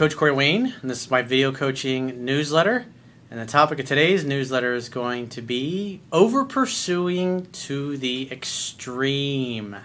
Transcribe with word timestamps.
Coach 0.00 0.16
Corey 0.16 0.32
Wayne, 0.32 0.72
and 0.80 0.90
this 0.90 1.02
is 1.02 1.10
my 1.10 1.20
video 1.20 1.52
coaching 1.52 2.24
newsletter. 2.24 2.86
And 3.30 3.38
the 3.38 3.44
topic 3.44 3.80
of 3.80 3.84
today's 3.84 4.24
newsletter 4.24 4.72
is 4.72 4.88
going 4.88 5.28
to 5.28 5.42
be 5.42 6.00
over 6.10 6.42
pursuing 6.46 7.44
to 7.52 7.98
the 7.98 8.32
extreme. 8.32 9.76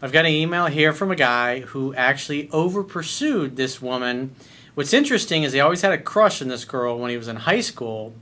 I've 0.00 0.12
got 0.12 0.24
an 0.24 0.32
email 0.32 0.68
here 0.68 0.94
from 0.94 1.10
a 1.10 1.16
guy 1.16 1.60
who 1.60 1.94
actually 1.96 2.48
over 2.50 2.82
pursued 2.82 3.56
this 3.56 3.82
woman. 3.82 4.34
What's 4.72 4.94
interesting 4.94 5.42
is 5.42 5.52
he 5.52 5.60
always 5.60 5.82
had 5.82 5.92
a 5.92 5.98
crush 5.98 6.40
on 6.40 6.48
this 6.48 6.64
girl 6.64 6.98
when 6.98 7.10
he 7.10 7.18
was 7.18 7.28
in 7.28 7.36
high 7.36 7.60
school. 7.60 8.14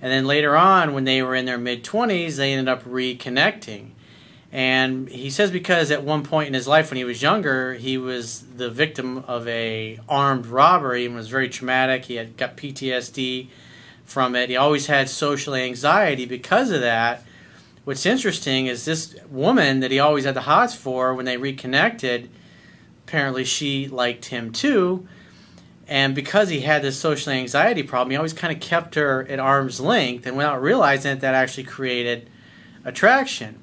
And 0.00 0.10
then 0.10 0.26
later 0.26 0.56
on, 0.56 0.94
when 0.94 1.04
they 1.04 1.20
were 1.20 1.34
in 1.34 1.44
their 1.44 1.58
mid 1.58 1.84
20s, 1.84 2.36
they 2.36 2.54
ended 2.54 2.68
up 2.72 2.82
reconnecting. 2.84 3.90
And 4.56 5.10
he 5.10 5.28
says 5.28 5.50
because 5.50 5.90
at 5.90 6.02
one 6.02 6.22
point 6.22 6.48
in 6.48 6.54
his 6.54 6.66
life 6.66 6.88
when 6.88 6.96
he 6.96 7.04
was 7.04 7.20
younger, 7.20 7.74
he 7.74 7.98
was 7.98 8.40
the 8.56 8.70
victim 8.70 9.18
of 9.28 9.46
a 9.46 10.00
armed 10.08 10.46
robbery 10.46 11.04
and 11.04 11.14
was 11.14 11.28
very 11.28 11.50
traumatic. 11.50 12.06
He 12.06 12.14
had 12.14 12.38
got 12.38 12.56
PTSD 12.56 13.48
from 14.06 14.34
it. 14.34 14.48
He 14.48 14.56
always 14.56 14.86
had 14.86 15.10
social 15.10 15.54
anxiety 15.54 16.24
because 16.24 16.70
of 16.70 16.80
that. 16.80 17.22
What's 17.84 18.06
interesting 18.06 18.64
is 18.64 18.86
this 18.86 19.14
woman 19.28 19.80
that 19.80 19.90
he 19.90 19.98
always 19.98 20.24
had 20.24 20.32
the 20.32 20.40
hots 20.40 20.74
for 20.74 21.12
when 21.12 21.26
they 21.26 21.36
reconnected, 21.36 22.30
apparently 23.06 23.44
she 23.44 23.88
liked 23.88 24.24
him 24.24 24.52
too. 24.52 25.06
And 25.86 26.14
because 26.14 26.48
he 26.48 26.60
had 26.60 26.80
this 26.80 26.98
social 26.98 27.30
anxiety 27.30 27.82
problem, 27.82 28.12
he 28.12 28.16
always 28.16 28.32
kind 28.32 28.54
of 28.54 28.60
kept 28.62 28.94
her 28.94 29.26
at 29.28 29.38
arm's 29.38 29.80
length 29.80 30.26
and 30.26 30.34
without 30.34 30.62
realizing 30.62 31.12
it, 31.12 31.20
that 31.20 31.34
actually 31.34 31.64
created 31.64 32.30
attraction. 32.86 33.60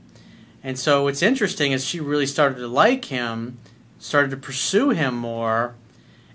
And 0.63 0.79
so 0.79 1.03
what's 1.03 1.21
interesting 1.21 1.73
is 1.73 1.85
she 1.85 1.99
really 1.99 2.25
started 2.25 2.55
to 2.55 2.67
like 2.67 3.05
him, 3.05 3.57
started 3.99 4.31
to 4.31 4.37
pursue 4.37 4.91
him 4.91 5.15
more. 5.15 5.75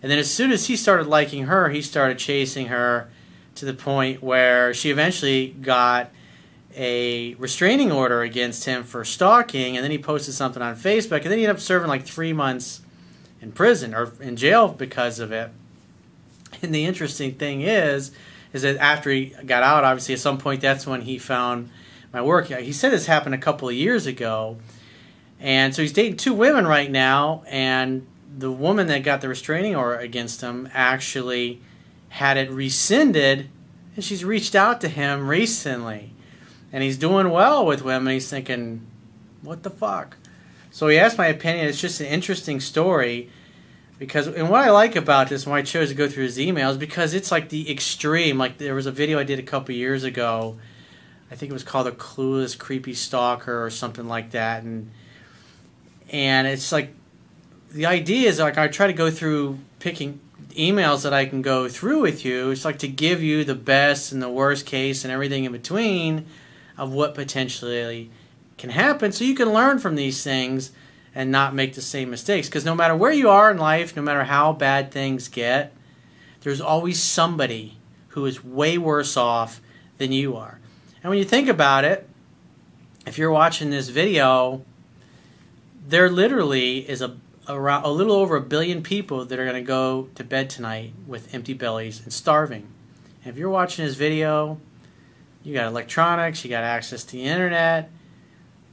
And 0.03 0.11
then 0.11 0.19
as 0.19 0.31
soon 0.31 0.53
as 0.53 0.67
he 0.67 0.77
started 0.77 1.07
liking 1.07 1.45
her, 1.45 1.71
he 1.71 1.81
started 1.81 2.19
chasing 2.19 2.67
her 2.67 3.11
to 3.55 3.65
the 3.65 3.75
point 3.75 4.23
where 4.23 4.75
she 4.75 4.91
eventually 4.91 5.49
got 5.49 6.11
a 6.77 7.35
restraining 7.35 7.91
order 7.91 8.21
against 8.21 8.67
him 8.67 8.85
for 8.85 9.05
stalking. 9.05 9.77
And 9.77 9.83
then 9.83 9.91
he 9.91 9.99
posted 9.99 10.35
something 10.35 10.63
on 10.63 10.77
Facebook. 10.77 11.23
And 11.23 11.31
then 11.31 11.39
he 11.39 11.45
ended 11.45 11.57
up 11.57 11.61
serving 11.61 11.89
like 11.89 12.05
three 12.05 12.33
months 12.33 12.83
in 13.41 13.53
prison 13.53 13.95
or 13.95 14.13
in 14.21 14.37
jail 14.37 14.69
because 14.69 15.19
of 15.19 15.33
it. 15.33 15.51
And 16.63 16.75
the 16.75 16.85
interesting 16.85 17.35
thing 17.35 17.63
is, 17.63 18.11
is 18.53 18.63
that 18.63 18.77
after 18.77 19.11
he 19.11 19.27
got 19.47 19.63
out, 19.63 19.85
obviously 19.85 20.15
at 20.15 20.21
some 20.21 20.39
point 20.39 20.61
that's 20.61 20.87
when 20.87 21.03
he 21.03 21.19
found 21.19 21.71
my 22.13 22.23
work. 22.23 22.47
He 22.47 22.73
said 22.73 22.93
this 22.93 23.07
happened 23.07 23.35
a 23.35 23.39
couple 23.39 23.69
of 23.69 23.75
years 23.75 24.07
ago, 24.07 24.59
and 25.41 25.75
so 25.75 25.83
he's 25.83 25.93
dating 25.93 26.17
two 26.17 26.35
women 26.35 26.67
right 26.67 26.91
now, 26.91 27.43
and 27.47 28.07
the 28.37 28.51
woman 28.51 28.87
that 28.87 29.03
got 29.03 29.21
the 29.21 29.29
restraining 29.29 29.75
order 29.75 29.97
against 29.97 30.41
him 30.41 30.69
actually 30.73 31.61
had 32.11 32.37
it 32.37 32.51
rescinded, 32.51 33.49
and 33.95 34.05
she's 34.05 34.25
reached 34.25 34.55
out 34.55 34.81
to 34.81 34.89
him 34.89 35.29
recently, 35.29 36.13
and 36.73 36.83
he's 36.83 36.97
doing 36.97 37.31
well 37.31 37.67
with 37.67 37.83
women. 37.83 38.13
He's 38.13 38.31
thinking, 38.31 38.87
what 39.43 39.63
the 39.63 39.71
fuck? 39.71 40.17
So 40.71 40.89
he 40.89 40.99
asked 40.99 41.19
my 41.19 41.27
opinion. 41.27 41.67
It's 41.67 41.81
just 41.81 42.01
an 42.01 42.07
interesting 42.07 42.61
story 42.61 43.31
because 43.99 44.29
and 44.29 44.49
what 44.49 44.65
I 44.65 44.71
like 44.71 44.97
about 44.97 45.29
this, 45.29 45.47
why 45.47 45.59
I 45.59 45.63
chose 45.63 45.89
to 45.89 45.95
go 45.95 46.09
through 46.09 46.25
his 46.25 46.39
emails, 46.39 46.79
because 46.79 47.15
it's 47.15 47.33
like 47.33 47.49
the 47.49 47.71
extreme. 47.71 48.39
Like 48.39 48.59
there 48.59 48.75
was 48.75 48.87
a 48.87 48.93
video 48.93 49.19
I 49.19 49.25
did 49.25 49.39
a 49.39 49.43
couple 49.43 49.75
years 49.75 50.05
ago 50.05 50.59
I 51.31 51.35
think 51.35 51.51
it 51.51 51.53
was 51.53 51.65
called 51.65 51.87
a 51.87 51.93
clueless 51.93 52.59
creepy 52.59 52.95
stalker 52.95 53.65
or 53.65 53.71
something 53.71 54.09
like 54.09 54.31
that, 54.31 54.63
and 54.63 54.91
and 56.11 56.47
it's 56.47 56.73
like 56.73 56.95
the 57.71 57.87
idea 57.87 58.29
is 58.29 58.39
like 58.39 58.59
I 58.59 58.69
try 58.69 58.87
to 58.87 58.93
go 58.93 59.11
through 59.11 59.59
picking 59.79 60.21
emails 60.57 61.03
that 61.03 61.13
I 61.13 61.27
can 61.27 61.43
go 61.43 61.69
through 61.69 62.01
with 62.01 62.25
you. 62.25 62.51
It's 62.51 62.65
like 62.65 62.79
to 62.81 62.89
give 62.89 63.23
you 63.23 63.45
the 63.45 63.55
best 63.55 64.13
and 64.13 64.23
the 64.23 64.31
worst 64.31 64.67
case 64.67 65.05
and 65.05 65.13
everything 65.13 65.45
in 65.45 65.53
between 65.53 66.27
of 66.77 66.93
what 66.93 67.15
potentially 67.15 68.11
can 68.57 68.71
happen, 68.71 69.13
so 69.13 69.25
you 69.25 69.35
can 69.35 69.53
learn 69.53 69.79
from 69.79 69.95
these 69.95 70.23
things 70.23 70.73
and 71.15 71.31
not 71.31 71.55
make 71.55 71.75
the 71.75 71.83
same 71.83 72.11
mistakes. 72.11 72.49
Because 72.49 72.65
no 72.65 72.75
matter 72.75 72.97
where 72.97 73.13
you 73.13 73.29
are 73.29 73.51
in 73.51 73.59
life, 73.59 73.97
no 73.97 74.03
matter 74.03 74.25
how 74.25 74.53
bad 74.53 74.91
things 74.91 75.29
get, 75.29 75.75
there's 76.41 76.61
always 76.61 77.03
somebody 77.03 77.77
who 78.09 78.25
is 78.27 78.45
way 78.45 78.79
worse 78.79 79.17
off 79.17 79.61
than 79.99 80.13
you 80.13 80.37
are. 80.37 80.58
And 81.03 81.11
when 81.11 81.19
you 81.19 81.25
think 81.25 81.49
about 81.49 81.85
it, 81.85 82.09
if 83.07 83.19
you're 83.19 83.31
watching 83.31 83.71
this 83.71 83.89
video, 83.89 84.63
there 85.87 86.11
literally 86.11 86.89
is 86.89 87.01
a 87.01 87.17
around 87.49 87.85
a 87.85 87.89
little 87.89 88.13
over 88.13 88.37
a 88.37 88.41
billion 88.41 88.83
people 88.83 89.25
that 89.25 89.39
are 89.39 89.45
going 89.45 89.57
to 89.57 89.67
go 89.67 90.11
to 90.15 90.23
bed 90.23 90.51
tonight 90.51 90.93
with 91.07 91.35
empty 91.35 91.55
bellies 91.55 92.03
and 92.03 92.13
starving. 92.13 92.67
And 93.25 93.33
if 93.33 93.39
you're 93.39 93.49
watching 93.49 93.85
this 93.85 93.95
video, 93.95 94.61
you 95.43 95.55
got 95.55 95.67
electronics, 95.67 96.45
you 96.45 96.51
got 96.51 96.65
access 96.65 97.05
to 97.05 97.13
the 97.13 97.25
internet, 97.25 97.91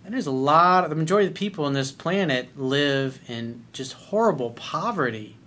and 0.03 0.13
there's 0.13 0.27
a 0.27 0.31
lot 0.31 0.83
of 0.83 0.89
the 0.89 0.95
majority 0.95 1.27
of 1.27 1.33
the 1.33 1.39
people 1.39 1.65
on 1.65 1.73
this 1.73 1.91
planet 1.91 2.49
live 2.59 3.19
in 3.27 3.63
just 3.71 3.93
horrible 3.93 4.51
poverty. 4.51 5.37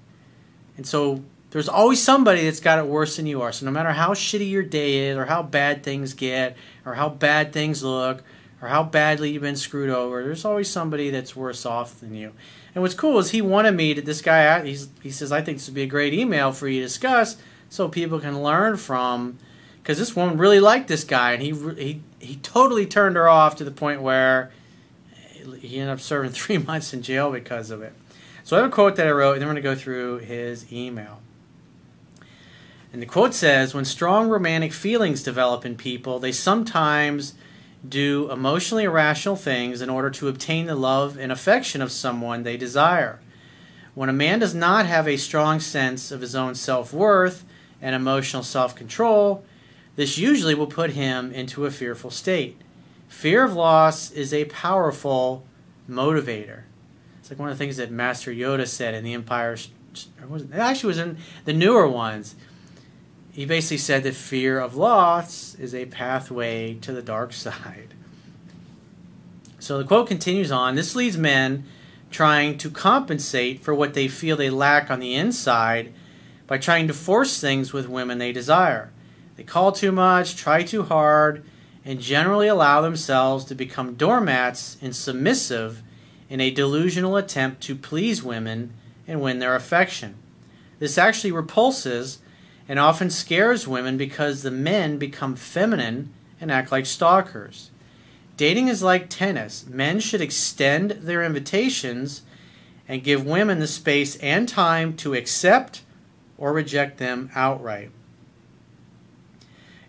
And 0.76 0.86
so 0.86 1.22
there's 1.50 1.68
always 1.68 2.02
somebody 2.02 2.44
that's 2.44 2.60
got 2.60 2.78
it 2.78 2.86
worse 2.86 3.16
than 3.16 3.26
you 3.26 3.40
are. 3.40 3.52
So 3.52 3.64
no 3.64 3.72
matter 3.72 3.92
how 3.92 4.10
shitty 4.10 4.50
your 4.50 4.62
day 4.62 5.08
is, 5.08 5.16
or 5.16 5.26
how 5.26 5.42
bad 5.42 5.82
things 5.82 6.12
get, 6.12 6.56
or 6.84 6.94
how 6.94 7.08
bad 7.08 7.52
things 7.52 7.82
look, 7.82 8.22
or 8.60 8.68
how 8.68 8.82
badly 8.82 9.30
you've 9.30 9.42
been 9.42 9.56
screwed 9.56 9.90
over, 9.90 10.22
there's 10.22 10.44
always 10.44 10.68
somebody 10.68 11.10
that's 11.10 11.34
worse 11.34 11.64
off 11.64 12.00
than 12.00 12.14
you. 12.14 12.32
And 12.74 12.82
what's 12.82 12.94
cool 12.94 13.18
is 13.18 13.30
he 13.30 13.40
wanted 13.40 13.72
me 13.72 13.94
to 13.94 14.02
this 14.02 14.20
guy. 14.20 14.64
He's, 14.64 14.88
he 15.02 15.10
says 15.10 15.32
I 15.32 15.40
think 15.40 15.58
this 15.58 15.68
would 15.68 15.74
be 15.74 15.82
a 15.82 15.86
great 15.86 16.12
email 16.12 16.52
for 16.52 16.68
you 16.68 16.80
to 16.80 16.86
discuss, 16.86 17.36
so 17.70 17.88
people 17.88 18.20
can 18.20 18.42
learn 18.42 18.76
from. 18.76 19.38
Because 19.82 19.98
this 19.98 20.14
woman 20.14 20.36
really 20.36 20.60
liked 20.60 20.88
this 20.88 21.02
guy, 21.04 21.32
and 21.32 21.42
he 21.42 21.52
he 21.82 22.02
he 22.18 22.36
totally 22.36 22.84
turned 22.84 23.16
her 23.16 23.26
off 23.26 23.56
to 23.56 23.64
the 23.64 23.70
point 23.70 24.02
where 24.02 24.50
he 25.60 25.78
ended 25.78 25.94
up 25.94 26.00
serving 26.00 26.30
three 26.32 26.58
months 26.58 26.92
in 26.92 27.00
jail 27.00 27.32
because 27.32 27.70
of 27.70 27.80
it. 27.80 27.94
So 28.44 28.56
I 28.56 28.60
have 28.60 28.70
a 28.70 28.74
quote 28.74 28.96
that 28.96 29.06
I 29.06 29.10
wrote, 29.12 29.32
and 29.32 29.40
then 29.40 29.48
we're 29.48 29.54
going 29.54 29.62
to 29.62 29.70
go 29.70 29.74
through 29.74 30.18
his 30.18 30.70
email. 30.70 31.20
And 32.92 33.02
the 33.02 33.06
quote 33.06 33.34
says 33.34 33.74
When 33.74 33.84
strong 33.84 34.28
romantic 34.28 34.72
feelings 34.72 35.22
develop 35.22 35.64
in 35.64 35.76
people, 35.76 36.18
they 36.18 36.32
sometimes 36.32 37.34
do 37.86 38.30
emotionally 38.30 38.84
irrational 38.84 39.36
things 39.36 39.80
in 39.80 39.90
order 39.90 40.10
to 40.10 40.28
obtain 40.28 40.66
the 40.66 40.74
love 40.74 41.16
and 41.16 41.30
affection 41.30 41.80
of 41.80 41.92
someone 41.92 42.42
they 42.42 42.56
desire. 42.56 43.20
When 43.94 44.08
a 44.08 44.12
man 44.12 44.38
does 44.38 44.54
not 44.54 44.86
have 44.86 45.06
a 45.06 45.16
strong 45.16 45.60
sense 45.60 46.10
of 46.10 46.20
his 46.20 46.34
own 46.34 46.54
self 46.54 46.92
worth 46.92 47.44
and 47.80 47.94
emotional 47.94 48.42
self 48.42 48.74
control, 48.74 49.44
this 49.96 50.18
usually 50.18 50.54
will 50.54 50.66
put 50.66 50.90
him 50.90 51.32
into 51.32 51.66
a 51.66 51.70
fearful 51.70 52.10
state. 52.10 52.60
Fear 53.08 53.44
of 53.44 53.54
loss 53.54 54.10
is 54.10 54.32
a 54.32 54.44
powerful 54.46 55.44
motivator. 55.88 56.62
It's 57.18 57.30
like 57.30 57.38
one 57.38 57.48
of 57.48 57.58
the 57.58 57.62
things 57.62 57.78
that 57.78 57.90
Master 57.90 58.30
Yoda 58.30 58.66
said 58.66 58.94
in 58.94 59.02
the 59.02 59.14
Empire. 59.14 59.54
It 59.54 60.52
actually 60.52 60.88
was 60.88 60.98
in 60.98 61.18
the 61.44 61.52
newer 61.52 61.88
ones 61.88 62.36
he 63.38 63.46
basically 63.46 63.78
said 63.78 64.02
that 64.02 64.16
fear 64.16 64.58
of 64.58 64.74
loss 64.74 65.54
is 65.60 65.72
a 65.72 65.86
pathway 65.86 66.74
to 66.74 66.90
the 66.90 67.00
dark 67.00 67.32
side. 67.44 67.94
So 69.60 69.78
the 69.78 69.84
quote 69.84 70.08
continues 70.08 70.50
on 70.50 70.74
This 70.74 70.96
leads 70.96 71.16
men 71.16 71.62
trying 72.10 72.58
to 72.58 72.68
compensate 72.68 73.62
for 73.62 73.72
what 73.72 73.94
they 73.94 74.08
feel 74.08 74.36
they 74.36 74.50
lack 74.50 74.90
on 74.90 74.98
the 74.98 75.14
inside 75.14 75.92
by 76.48 76.58
trying 76.58 76.88
to 76.88 76.92
force 76.92 77.40
things 77.40 77.72
with 77.72 77.88
women 77.88 78.18
they 78.18 78.32
desire. 78.32 78.90
They 79.36 79.44
call 79.44 79.70
too 79.70 79.92
much, 79.92 80.34
try 80.34 80.64
too 80.64 80.82
hard, 80.82 81.44
and 81.84 82.00
generally 82.00 82.48
allow 82.48 82.80
themselves 82.80 83.44
to 83.44 83.54
become 83.54 83.94
doormats 83.94 84.78
and 84.82 84.96
submissive 84.96 85.80
in 86.28 86.40
a 86.40 86.50
delusional 86.50 87.16
attempt 87.16 87.62
to 87.62 87.76
please 87.76 88.20
women 88.20 88.72
and 89.06 89.20
win 89.20 89.38
their 89.38 89.54
affection. 89.54 90.16
This 90.80 90.98
actually 90.98 91.30
repulses 91.30 92.18
and 92.68 92.78
often 92.78 93.08
scares 93.08 93.66
women 93.66 93.96
because 93.96 94.42
the 94.42 94.50
men 94.50 94.98
become 94.98 95.34
feminine 95.34 96.12
and 96.40 96.52
act 96.52 96.70
like 96.70 96.86
stalkers. 96.86 97.70
Dating 98.36 98.68
is 98.68 98.82
like 98.82 99.08
tennis. 99.08 99.66
Men 99.66 99.98
should 99.98 100.20
extend 100.20 100.92
their 100.92 101.24
invitations 101.24 102.22
and 102.86 103.02
give 103.02 103.26
women 103.26 103.58
the 103.58 103.66
space 103.66 104.16
and 104.16 104.48
time 104.48 104.94
to 104.98 105.14
accept 105.14 105.82
or 106.36 106.52
reject 106.52 106.98
them 106.98 107.30
outright. 107.34 107.90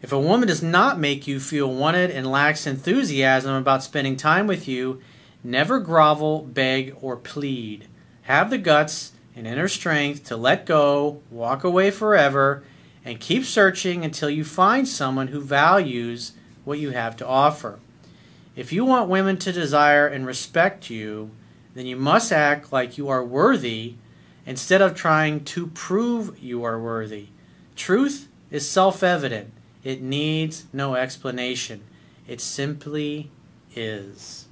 If 0.01 0.11
a 0.11 0.19
woman 0.19 0.47
does 0.47 0.63
not 0.63 0.97
make 0.97 1.27
you 1.27 1.39
feel 1.39 1.71
wanted 1.71 2.09
and 2.09 2.25
lacks 2.25 2.65
enthusiasm 2.65 3.53
about 3.53 3.83
spending 3.83 4.15
time 4.15 4.47
with 4.47 4.67
you, 4.67 5.01
never 5.43 5.79
grovel, 5.79 6.41
beg, 6.41 6.95
or 7.01 7.17
plead. 7.17 7.87
Have 8.23 8.49
the 8.49 8.57
guts 8.57 9.11
and 9.35 9.47
inner 9.47 9.67
strength 9.67 10.23
to 10.25 10.37
let 10.37 10.65
go, 10.65 11.21
walk 11.29 11.63
away 11.63 11.91
forever, 11.91 12.63
and 13.05 13.19
keep 13.19 13.45
searching 13.45 14.03
until 14.03 14.29
you 14.29 14.43
find 14.43 14.87
someone 14.87 15.27
who 15.27 15.41
values 15.41 16.33
what 16.65 16.79
you 16.79 16.91
have 16.91 17.15
to 17.17 17.27
offer. 17.27 17.79
If 18.55 18.73
you 18.73 18.83
want 18.83 19.09
women 19.09 19.37
to 19.37 19.51
desire 19.51 20.07
and 20.07 20.25
respect 20.25 20.89
you, 20.89 21.31
then 21.73 21.85
you 21.85 21.95
must 21.95 22.31
act 22.31 22.73
like 22.73 22.97
you 22.97 23.07
are 23.07 23.23
worthy 23.23 23.95
instead 24.45 24.81
of 24.81 24.95
trying 24.95 25.43
to 25.45 25.67
prove 25.67 26.37
you 26.39 26.63
are 26.63 26.79
worthy. 26.79 27.27
Truth 27.75 28.27
is 28.51 28.67
self 28.67 29.03
evident, 29.03 29.53
it 29.83 30.01
needs 30.01 30.65
no 30.73 30.95
explanation. 30.95 31.83
It 32.27 32.41
simply 32.41 33.31
is. 33.75 34.47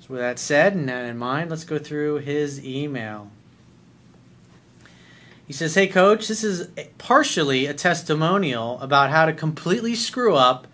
So, 0.00 0.14
with 0.14 0.20
that 0.20 0.38
said 0.38 0.74
and 0.74 0.88
that 0.88 1.04
in 1.04 1.18
mind, 1.18 1.50
let's 1.50 1.64
go 1.64 1.78
through 1.78 2.18
his 2.18 2.64
email. 2.64 3.30
He 5.50 5.54
says, 5.54 5.74
Hey, 5.74 5.88
coach, 5.88 6.28
this 6.28 6.44
is 6.44 6.68
partially 6.98 7.66
a 7.66 7.74
testimonial 7.74 8.78
about 8.78 9.10
how 9.10 9.26
to 9.26 9.32
completely 9.32 9.96
screw 9.96 10.36
up 10.36 10.68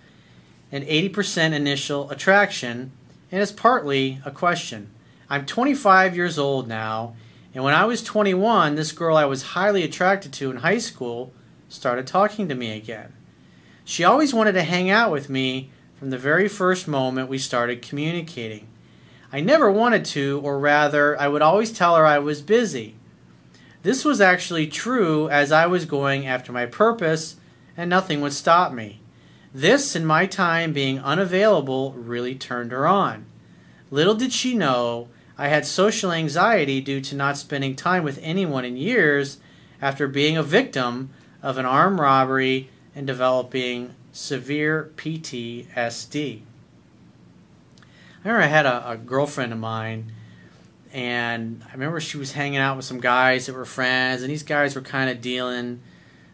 an 0.71 0.83
80% 0.83 1.55
initial 1.55 2.11
attraction, 2.11 2.93
and 3.33 3.41
it's 3.41 3.53
partly 3.53 4.21
a 4.27 4.31
question. 4.31 4.91
I'm 5.31 5.47
25 5.47 6.15
years 6.15 6.39
old 6.39 6.69
now, 6.69 7.17
and 7.55 7.65
when 7.65 7.73
I 7.73 7.87
was 7.87 8.03
21, 8.03 8.75
this 8.75 8.93
girl 8.93 9.17
I 9.17 9.25
was 9.25 9.55
highly 9.57 9.83
attracted 9.83 10.35
to 10.35 10.51
in 10.51 10.59
high 10.59 10.77
school 10.77 11.33
started 11.71 12.07
talking 12.07 12.47
to 12.51 12.55
me 12.55 12.77
again. 12.77 13.15
She 13.83 14.05
always 14.05 14.35
wanted 14.35 14.53
to 14.53 14.63
hang 14.63 14.91
out 14.91 15.11
with 15.11 15.31
me 15.31 15.71
from 15.99 16.11
the 16.11 16.19
very 16.19 16.49
first 16.49 16.87
moment 16.87 17.31
we 17.31 17.39
started 17.39 17.81
communicating. 17.81 18.69
I 19.33 19.41
never 19.41 19.73
wanted 19.73 20.05
to, 20.05 20.43
or 20.45 20.59
rather, 20.59 21.19
I 21.19 21.29
would 21.29 21.41
always 21.41 21.73
tell 21.73 21.97
her 21.97 22.05
I 22.05 22.19
was 22.19 22.43
busy. 22.43 22.96
This 23.87 24.05
was 24.05 24.21
actually 24.21 24.67
true 24.67 25.29
as 25.29 25.53
I 25.53 25.67
was 25.67 25.85
going 25.85 26.27
after 26.27 26.51
my 26.51 26.67
purpose, 26.67 27.37
and 27.77 27.89
nothing 27.89 28.21
would 28.21 28.33
stop 28.33 28.73
me. 28.73 29.01
This 29.55 29.95
and 29.95 30.05
my 30.05 30.27
time 30.27 30.73
being 30.73 30.99
unavailable 30.99 31.93
really 31.93 32.35
turned 32.35 32.73
her 32.73 32.85
on. 32.85 33.27
Little 33.93 34.17
did 34.17 34.33
she 34.33 34.55
know 34.55 35.07
I 35.39 35.47
had 35.47 35.65
social 35.65 36.11
anxiety 36.11 36.81
due 36.81 37.01
to 37.03 37.15
not 37.15 37.39
spending 37.39 37.77
time 37.77 38.03
with 38.03 38.19
anyone 38.23 38.65
in 38.65 38.77
years 38.77 39.39
after 39.81 40.09
being 40.09 40.37
a 40.37 40.43
victim 40.43 41.11
of 41.41 41.57
an 41.57 41.65
armed 41.65 42.01
robbery 42.01 42.71
and 42.93 43.07
developing 43.07 43.95
severe 44.11 44.91
PTSD. 44.97 46.41
I 47.79 48.29
remember 48.29 48.43
I 48.43 48.49
had 48.49 48.67
a, 48.67 48.91
a 48.91 48.97
girlfriend 48.97 49.53
of 49.53 49.61
mine 49.61 50.11
and 50.93 51.63
I 51.69 51.73
remember 51.73 52.01
she 52.01 52.19
was 52.19 52.33
hanging 52.33 52.59
out 52.59 52.77
with 52.77 52.85
some 52.85 53.01
guys 53.01 53.47
that 53.47 53.55
were 53.55 53.65
friends, 53.65 54.23
and 54.23 54.31
these 54.31 54.43
guys 54.43 54.75
were 54.75 54.81
kind 54.81 55.11
of 55.11 55.21
dealing. 55.21 55.81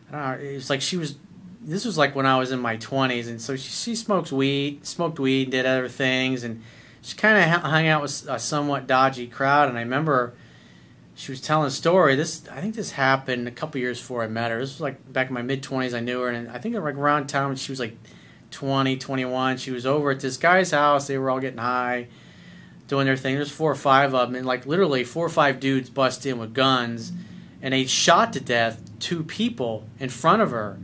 I 0.08 0.12
don't 0.12 0.43
know. 0.43 0.49
It 0.49 0.54
was 0.54 0.70
like 0.70 0.81
she 0.81 0.96
was. 0.96 1.16
This 1.64 1.84
was 1.84 1.96
like 1.96 2.16
when 2.16 2.26
I 2.26 2.38
was 2.38 2.50
in 2.50 2.60
my 2.60 2.76
twenties, 2.76 3.28
and 3.28 3.40
so 3.40 3.56
she, 3.56 3.70
she 3.70 3.94
smokes 3.94 4.32
weed, 4.32 4.84
smoked 4.87 5.19
weed, 5.19 5.50
did 5.50 5.64
other 5.64 5.88
things, 5.88 6.43
and 6.43 6.62
she 7.02 7.16
kind 7.16 7.38
of 7.38 7.62
hung 7.62 7.87
out 7.87 8.02
with 8.02 8.26
a 8.28 8.38
somewhat 8.38 8.87
dodgy 8.87 9.26
crowd. 9.26 9.69
And 9.69 9.78
I 9.78 9.82
remember 9.82 10.34
she 11.14 11.31
was 11.31 11.40
telling 11.40 11.69
a 11.69 11.70
story. 11.70 12.16
This 12.16 12.49
I 12.49 12.60
think 12.60 12.75
this 12.75 12.93
happened 12.93 13.46
a 13.46 13.52
couple 13.52 13.81
years 13.81 14.00
before 14.00 14.22
I 14.22 14.28
met 14.28 14.50
her. 14.50 14.58
This 14.58 14.75
was 14.75 14.81
like 14.81 15.12
back 15.12 15.28
in 15.28 15.34
my 15.34 15.43
mid 15.43 15.62
twenties. 15.62 15.94
I 15.94 16.00
knew 16.00 16.20
her, 16.20 16.28
and 16.28 16.49
I 16.50 16.58
think 16.58 16.75
like 16.75 16.94
around 16.94 17.28
town 17.28 17.54
she 17.56 17.70
was 17.72 17.81
like 17.81 17.96
20, 18.50 18.99
21. 18.99 19.56
She 19.56 19.70
was 19.70 19.87
over 19.87 20.10
at 20.10 20.20
this 20.20 20.37
guy's 20.37 20.72
house. 20.72 21.06
They 21.06 21.16
were 21.16 21.31
all 21.31 21.40
getting 21.40 21.58
high 21.58 22.08
doing 22.93 23.06
their 23.06 23.17
thing. 23.17 23.37
There's 23.37 23.50
four 23.50 23.73
or 23.73 23.75
five 23.75 24.15
of 24.15 24.29
them, 24.29 24.37
and 24.37 24.44
like 24.44 24.67
literally 24.67 25.03
four 25.03 25.25
or 25.25 25.31
five 25.31 25.61
dudes 25.61 25.89
bust 25.89 26.27
in 26.27 26.37
with 26.37 26.53
guns, 26.53 27.11
and 27.62 27.73
they 27.73 27.87
shot 27.87 28.35
to 28.35 28.41
death 28.41 28.83
two 28.99 29.25
people 29.25 29.89
in 29.99 30.11
front 30.11 30.43
of 30.43 30.50
her, 30.50 30.79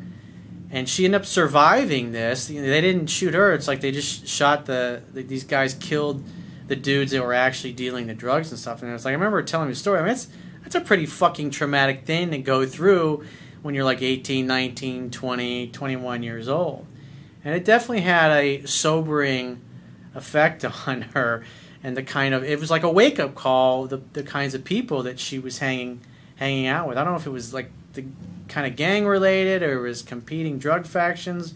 and 0.70 0.88
she 0.88 1.05
ended 1.05 1.20
up 1.20 1.26
surviving 1.26 2.12
this. 2.12 2.46
They 2.46 2.81
didn't 2.81 3.08
shoot 3.08 3.34
her. 3.34 3.52
It's 3.52 3.69
like 3.69 3.82
they 3.82 3.90
just 3.90 4.26
shot 4.26 4.64
the, 4.64 5.02
these 5.12 5.44
guys 5.44 5.75
killed 5.75 6.25
the 6.66 6.76
dudes 6.76 7.12
that 7.12 7.22
were 7.22 7.34
actually 7.34 7.75
dealing 7.75 8.06
the 8.06 8.14
drugs 8.14 8.50
and 8.50 8.58
stuff. 8.58 8.82
And 8.82 8.90
it's 8.90 9.04
like 9.04 9.12
I 9.12 9.14
remember 9.14 9.43
telling 9.43 9.69
a 9.69 9.75
story. 9.75 9.99
I 9.99 10.02
mean, 10.02 10.12
it's 10.12 10.28
that's 10.62 10.76
a 10.76 10.81
pretty 10.81 11.04
fucking 11.04 11.50
traumatic 11.50 12.06
thing 12.06 12.31
to 12.31 12.38
go 12.38 12.64
through 12.64 13.26
when 13.61 13.75
you're 13.75 13.84
like 13.84 14.00
18, 14.00 14.46
19, 14.46 15.11
20, 15.11 15.69
21 15.69 16.22
years 16.22 16.49
old. 16.49 16.87
And 17.44 17.54
it 17.54 17.66
definitely 17.66 18.00
had 18.00 18.31
a 18.32 18.64
sobering 18.64 19.61
effect 20.14 20.64
on 20.87 21.02
her 21.02 21.44
and 21.82 21.96
the 21.96 22.02
kind 22.02 22.34
of 22.34 22.44
it 22.44 22.58
was 22.58 22.70
like 22.70 22.82
a 22.82 22.90
wake 22.90 23.19
up 23.19 23.34
call 23.34 23.86
the 23.86 24.00
the 24.12 24.22
kinds 24.22 24.54
of 24.54 24.64
people 24.64 25.02
that 25.02 25.19
she 25.19 25.38
was 25.38 25.58
hanging 25.58 26.00
hanging 26.36 26.66
out 26.66 26.88
with. 26.88 26.98
I 26.98 27.04
don't 27.04 27.12
know 27.12 27.19
if 27.19 27.26
it 27.26 27.30
was 27.30 27.52
like 27.54 27.70
the 27.94 28.04
kind 28.48 28.66
of 28.66 28.76
gang 28.76 29.06
related 29.06 29.62
or 29.62 29.78
it 29.78 29.88
was 29.88 30.02
competing 30.02 30.58
drug 30.58 30.86
factions, 30.86 31.54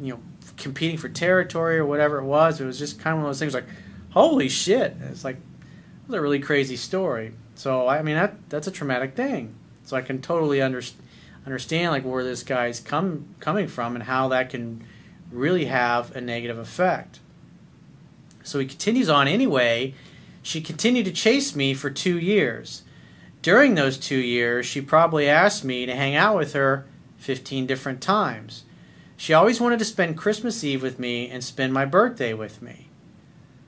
you 0.00 0.14
know, 0.14 0.20
competing 0.56 0.98
for 0.98 1.08
territory 1.08 1.78
or 1.78 1.86
whatever 1.86 2.18
it 2.18 2.24
was. 2.24 2.60
It 2.60 2.66
was 2.66 2.78
just 2.78 2.98
kind 2.98 3.14
of 3.14 3.18
one 3.18 3.26
of 3.26 3.28
those 3.30 3.38
things 3.38 3.54
like, 3.54 3.66
holy 4.10 4.48
shit! 4.48 4.96
It's 5.10 5.24
like 5.24 5.36
it 5.36 6.08
was 6.08 6.16
a 6.16 6.20
really 6.20 6.40
crazy 6.40 6.76
story. 6.76 7.32
So 7.54 7.88
I 7.88 8.02
mean 8.02 8.16
that 8.16 8.48
that's 8.48 8.66
a 8.66 8.72
traumatic 8.72 9.14
thing. 9.14 9.54
So 9.84 9.96
I 9.96 10.02
can 10.02 10.20
totally 10.20 10.62
understand 10.62 11.02
understand 11.46 11.90
like 11.90 12.04
where 12.04 12.24
this 12.24 12.42
guy's 12.42 12.80
come 12.80 13.34
coming 13.40 13.66
from 13.66 13.94
and 13.94 14.04
how 14.04 14.28
that 14.28 14.50
can 14.50 14.84
really 15.30 15.66
have 15.66 16.14
a 16.14 16.20
negative 16.20 16.58
effect. 16.58 17.18
So 18.42 18.58
he 18.58 18.66
continues 18.66 19.08
on 19.08 19.28
anyway. 19.28 19.94
She 20.42 20.60
continued 20.60 21.06
to 21.06 21.12
chase 21.12 21.54
me 21.54 21.74
for 21.74 21.90
two 21.90 22.18
years. 22.18 22.82
During 23.42 23.74
those 23.74 23.98
two 23.98 24.18
years, 24.18 24.66
she 24.66 24.80
probably 24.80 25.28
asked 25.28 25.64
me 25.64 25.86
to 25.86 25.94
hang 25.94 26.14
out 26.14 26.36
with 26.36 26.52
her 26.52 26.86
15 27.18 27.66
different 27.66 28.00
times. 28.00 28.64
She 29.16 29.32
always 29.32 29.60
wanted 29.60 29.78
to 29.78 29.84
spend 29.84 30.16
Christmas 30.16 30.64
Eve 30.64 30.82
with 30.82 30.98
me 30.98 31.28
and 31.30 31.44
spend 31.44 31.72
my 31.72 31.84
birthday 31.84 32.34
with 32.34 32.62
me. 32.62 32.88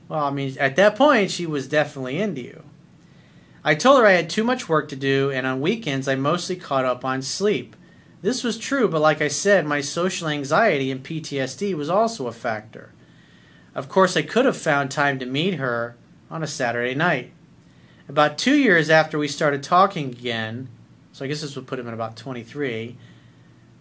Well, 0.09 0.25
I 0.25 0.31
mean, 0.31 0.56
at 0.59 0.76
that 0.76 0.97
point, 0.97 1.31
she 1.31 1.47
was 1.47 1.69
definitely 1.69 2.21
into 2.21 2.43
you. 2.43 2.65
I 3.65 3.75
told 3.75 4.00
her 4.00 4.06
I 4.06 4.12
had 4.12 4.29
too 4.29 4.44
much 4.44 4.69
work 4.69 4.88
to 4.91 4.97
do, 4.97 5.31
and 5.31 5.47
on 5.47 5.61
weekends, 5.61 6.06
I 6.06 6.17
mostly 6.17 6.56
caught 6.56 6.85
up 6.85 7.05
on 7.05 7.23
sleep. 7.23 7.75
This 8.21 8.43
was 8.43 8.59
true, 8.59 8.88
but 8.88 9.00
like 9.00 9.21
I 9.21 9.29
said, 9.29 9.67
my 9.67 9.81
social 9.81 10.29
anxiety 10.29 10.91
and 10.91 11.05
PTSD 11.05 11.75
was 11.75 11.88
also 11.91 12.26
a 12.26 12.32
factor. 12.32 12.94
Of 13.75 13.88
course, 13.88 14.17
I 14.17 14.23
could 14.23 14.44
have 14.44 14.56
found 14.56 14.91
time 14.91 15.19
to 15.19 15.26
meet 15.26 15.55
her 15.55 15.97
on 16.31 16.43
a 16.43 16.47
Saturday 16.47 16.94
night. 16.94 17.32
About 18.09 18.38
two 18.38 18.56
years 18.56 18.91
after 18.91 19.19
we 19.19 19.29
started 19.29 19.62
talking 19.62 20.11
again, 20.11 20.69
so 21.12 21.25
I 21.25 21.29
guess 21.29 21.41
this 21.41 21.56
would 21.56 21.67
put 21.67 21.79
him 21.79 21.88
at 21.88 21.94
about 21.94 22.17
23, 22.17 22.97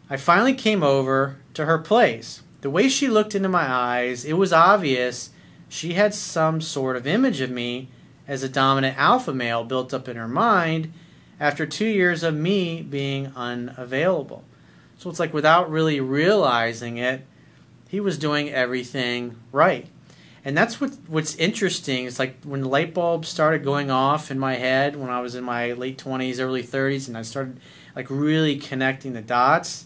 I 0.10 0.18
finally 0.18 0.54
came 0.54 0.84
over 0.84 1.38
to 1.54 1.66
her 1.66 1.78
place. 1.78 2.42
The 2.62 2.70
way 2.70 2.88
she 2.88 3.08
looked 3.08 3.36
into 3.36 3.50
my 3.50 3.70
eyes, 3.70 4.26
it 4.26 4.34
was 4.34 4.54
obvious 4.54 5.32
she 5.70 5.94
had 5.94 6.14
some 6.14 6.62
sort 6.62 6.96
of 6.96 7.08
image 7.08 7.42
of 7.42 7.50
me 7.50 7.90
as 8.28 8.44
a 8.44 8.50
dominant 8.50 8.98
alpha 8.98 9.34
male 9.34 9.64
built 9.64 9.94
up 9.94 10.08
in 10.08 10.16
her 10.16 10.28
mind 10.28 10.94
after 11.40 11.66
two 11.66 11.88
years 11.88 12.24
of 12.24 12.36
me 12.36 12.82
being 12.82 13.34
unavailable. 13.36 14.44
So 14.98 15.10
it's 15.10 15.20
like 15.20 15.34
without 15.34 15.70
really 15.70 16.00
realizing 16.00 16.98
it, 16.98 17.26
he 17.94 18.00
was 18.00 18.18
doing 18.18 18.50
everything 18.50 19.36
right. 19.52 19.86
And 20.44 20.58
that's 20.58 20.82
what 20.82 20.94
what's 21.06 21.36
interesting. 21.36 22.08
It's 22.08 22.18
like 22.18 22.44
when 22.44 22.62
the 22.62 22.68
light 22.68 22.92
bulbs 22.92 23.28
started 23.28 23.64
going 23.64 23.92
off 23.92 24.32
in 24.32 24.40
my 24.40 24.56
head 24.56 24.96
when 24.96 25.12
I 25.12 25.22
was 25.22 25.36
in 25.36 25.44
my 25.44 25.74
late 25.74 26.00
twenties, 26.00 26.40
early 26.40 26.64
thirties, 26.64 27.08
and 27.08 27.16
I 27.16 27.22
started 27.22 27.60
like 27.96 28.08
really 28.10 28.58
connecting 28.58 29.14
the 29.14 29.22
dots. 29.22 29.86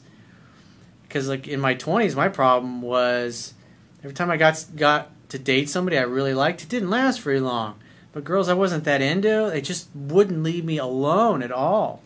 Because 1.04 1.28
like 1.28 1.50
in 1.50 1.60
my 1.60 1.74
twenties, 1.74 2.16
my 2.16 2.30
problem 2.30 2.82
was 2.82 3.54
every 4.02 4.14
time 4.14 4.32
I 4.32 4.38
got 4.38 4.64
got 4.78 5.12
to 5.28 5.38
date 5.38 5.70
somebody 5.70 5.98
I 5.98 6.04
really 6.04 6.34
liked, 6.34 6.64
it 6.64 6.70
didn't 6.70 6.90
last 6.90 7.20
very 7.20 7.42
long. 7.42 7.78
But 8.14 8.24
girls 8.24 8.48
I 8.48 8.54
wasn't 8.54 8.86
that 8.86 9.02
into, 9.02 9.50
they 9.52 9.60
just 9.60 9.90
wouldn't 9.94 10.44
leave 10.44 10.64
me 10.64 10.78
alone 10.78 11.44
at 11.44 11.52
all. 11.52 12.02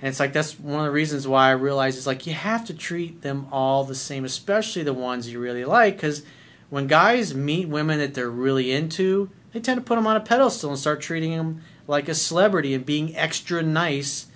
And 0.00 0.08
it's 0.08 0.20
like 0.20 0.32
that's 0.32 0.58
one 0.60 0.80
of 0.80 0.86
the 0.86 0.90
reasons 0.92 1.26
why 1.26 1.48
I 1.48 1.52
realized 1.52 1.96
it's 1.96 2.06
like 2.06 2.26
you 2.26 2.34
have 2.34 2.64
to 2.66 2.74
treat 2.74 3.22
them 3.22 3.46
all 3.50 3.84
the 3.84 3.94
same, 3.94 4.24
especially 4.24 4.82
the 4.82 4.92
ones 4.92 5.30
you 5.30 5.38
really 5.40 5.64
like, 5.64 5.96
because 5.96 6.22
when 6.68 6.86
guys 6.86 7.34
meet 7.34 7.68
women 7.68 7.98
that 7.98 8.14
they're 8.14 8.28
really 8.28 8.72
into, 8.72 9.30
they 9.52 9.60
tend 9.60 9.78
to 9.78 9.84
put 9.84 9.94
them 9.94 10.06
on 10.06 10.16
a 10.16 10.20
pedestal 10.20 10.70
and 10.70 10.78
start 10.78 11.00
treating 11.00 11.30
them 11.30 11.62
like 11.86 12.08
a 12.08 12.14
celebrity 12.14 12.74
and 12.74 12.84
being 12.84 13.16
extra 13.16 13.62
nice 13.62 14.26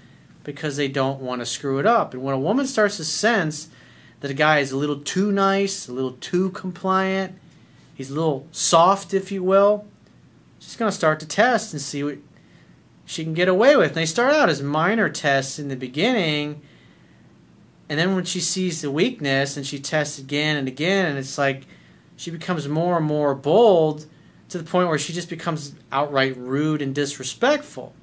because 0.44 0.76
they 0.76 0.88
don't 0.88 1.20
want 1.20 1.40
to 1.40 1.46
screw 1.46 1.78
it 1.78 1.86
up. 1.86 2.14
And 2.14 2.22
when 2.22 2.34
a 2.34 2.38
woman 2.38 2.66
starts 2.66 2.96
to 2.96 3.04
sense 3.04 3.68
that 4.20 4.30
a 4.30 4.34
guy 4.34 4.60
is 4.60 4.72
a 4.72 4.76
little 4.76 5.00
too 5.00 5.30
nice, 5.30 5.88
a 5.88 5.92
little 5.92 6.12
too 6.12 6.50
compliant, 6.50 7.34
he's 7.94 8.10
a 8.10 8.14
little 8.14 8.46
soft, 8.52 9.12
if 9.12 9.30
you 9.30 9.42
will, 9.42 9.86
she's 10.58 10.76
going 10.76 10.90
to 10.90 10.96
start 10.96 11.20
to 11.20 11.26
test 11.26 11.72
and 11.72 11.82
see 11.82 12.02
what 12.02 12.18
she 13.10 13.24
can 13.24 13.34
get 13.34 13.48
away 13.48 13.76
with. 13.76 13.88
And 13.88 13.96
they 13.96 14.06
start 14.06 14.32
out 14.32 14.48
as 14.48 14.62
minor 14.62 15.08
tests 15.08 15.58
in 15.58 15.66
the 15.66 15.74
beginning, 15.74 16.62
and 17.88 17.98
then 17.98 18.14
when 18.14 18.24
she 18.24 18.38
sees 18.38 18.82
the 18.82 18.90
weakness 18.90 19.56
and 19.56 19.66
she 19.66 19.80
tests 19.80 20.16
again 20.16 20.56
and 20.56 20.68
again, 20.68 21.06
and 21.06 21.18
it's 21.18 21.36
like 21.36 21.66
she 22.16 22.30
becomes 22.30 22.68
more 22.68 22.98
and 22.98 23.06
more 23.06 23.34
bold 23.34 24.06
to 24.50 24.58
the 24.58 24.64
point 24.64 24.88
where 24.88 24.98
she 24.98 25.12
just 25.12 25.28
becomes 25.28 25.74
outright 25.90 26.36
rude 26.36 26.80
and 26.80 26.94
disrespectful. 26.94 27.94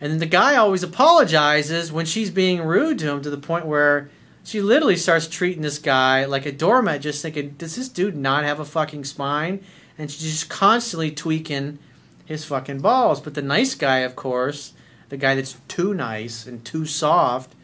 And 0.00 0.10
then 0.10 0.18
the 0.18 0.26
guy 0.26 0.56
always 0.56 0.82
apologizes 0.82 1.92
when 1.92 2.04
she's 2.04 2.30
being 2.30 2.60
rude 2.62 2.98
to 2.98 3.10
him 3.10 3.22
to 3.22 3.30
the 3.30 3.38
point 3.38 3.66
where 3.66 4.10
she 4.42 4.60
literally 4.60 4.96
starts 4.96 5.28
treating 5.28 5.62
this 5.62 5.78
guy 5.78 6.24
like 6.24 6.44
a 6.44 6.52
doormat, 6.52 7.00
just 7.00 7.22
thinking, 7.22 7.50
does 7.50 7.76
this 7.76 7.88
dude 7.88 8.16
not 8.16 8.42
have 8.42 8.58
a 8.58 8.64
fucking 8.64 9.04
spine? 9.04 9.62
And 9.96 10.10
she's 10.10 10.32
just 10.32 10.48
constantly 10.50 11.12
tweaking 11.12 11.78
his 12.24 12.44
fucking 12.44 12.80
balls. 12.80 13.20
But 13.20 13.34
the 13.34 13.42
nice 13.42 13.74
guy, 13.74 13.98
of 13.98 14.16
course, 14.16 14.72
the 15.08 15.16
guy 15.16 15.34
that's 15.34 15.56
too 15.68 15.94
nice 15.94 16.46
and 16.46 16.64
too 16.64 16.86
soft, 16.86 17.54